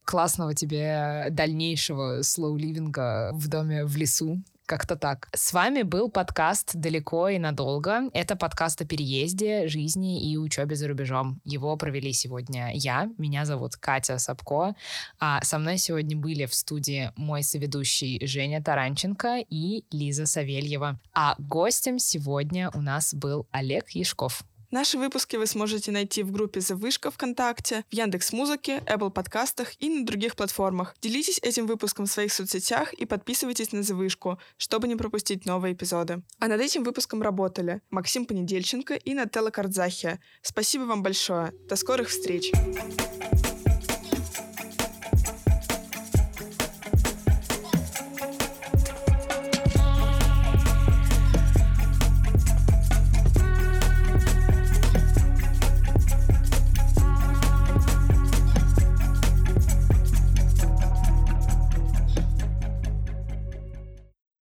Классного 0.05 0.53
тебе 0.53 1.27
дальнейшего 1.31 2.21
слоу-ливинга 2.21 3.31
в 3.33 3.47
доме 3.47 3.85
в 3.85 3.95
лесу 3.95 4.43
как-то 4.69 4.95
так. 4.95 5.29
С 5.33 5.51
вами 5.51 5.81
был 5.81 6.11
подкаст 6.11 6.75
«Далеко 6.75 7.29
и 7.29 7.39
надолго». 7.39 8.11
Это 8.13 8.35
подкаст 8.35 8.79
о 8.81 8.85
переезде, 8.85 9.67
жизни 9.67 10.31
и 10.31 10.37
учебе 10.37 10.75
за 10.75 10.87
рубежом. 10.87 11.41
Его 11.43 11.75
провели 11.75 12.13
сегодня 12.13 12.69
я. 12.75 13.09
Меня 13.17 13.45
зовут 13.45 13.77
Катя 13.77 14.19
Сапко. 14.19 14.75
А 15.19 15.43
со 15.43 15.57
мной 15.57 15.79
сегодня 15.79 16.15
были 16.15 16.45
в 16.45 16.53
студии 16.53 17.11
мой 17.15 17.41
соведущий 17.41 18.23
Женя 18.27 18.61
Таранченко 18.61 19.43
и 19.49 19.85
Лиза 19.89 20.27
Савельева. 20.27 20.99
А 21.15 21.33
гостем 21.39 21.97
сегодня 21.97 22.69
у 22.75 22.81
нас 22.81 23.15
был 23.15 23.47
Олег 23.51 23.89
Яшков. 23.89 24.43
Наши 24.71 24.99
выпуски 24.99 25.35
вы 25.35 25.47
сможете 25.47 25.91
найти 25.91 26.21
в 26.21 26.31
группе 26.31 26.61
«Завышка» 26.61 27.09
ВКонтакте, 27.09 27.83
в 27.89 27.93
Яндекс 27.93 28.33
Музыке, 28.33 28.83
Apple 28.85 29.09
подкастах 29.09 29.73
и 29.81 29.89
на 29.89 30.05
других 30.05 30.35
платформах. 30.35 30.95
Делитесь 31.01 31.39
этим 31.41 31.65
выпуском 31.65 32.05
в 32.05 32.11
своих 32.11 32.31
соцсетях 32.31 32.93
и 32.93 33.05
подписывайтесь 33.05 33.71
на 33.71 33.81
«Завышку», 33.81 34.37
чтобы 34.57 34.87
не 34.87 34.95
пропустить 34.95 35.45
новые 35.45 35.73
эпизоды. 35.73 36.21
А 36.39 36.47
над 36.47 36.61
этим 36.61 36.83
выпуском 36.83 37.23
работали 37.23 37.81
Максим 37.89 38.25
Понедельченко 38.25 38.93
и 38.93 39.15
Нателла 39.15 39.49
Кардзахия. 39.49 40.19
Спасибо 40.43 40.83
вам 40.83 41.01
большое. 41.01 41.51
До 41.67 41.75
скорых 41.75 42.09
встреч! 42.09 42.51
Thank 42.51 43.47
you 43.47 43.58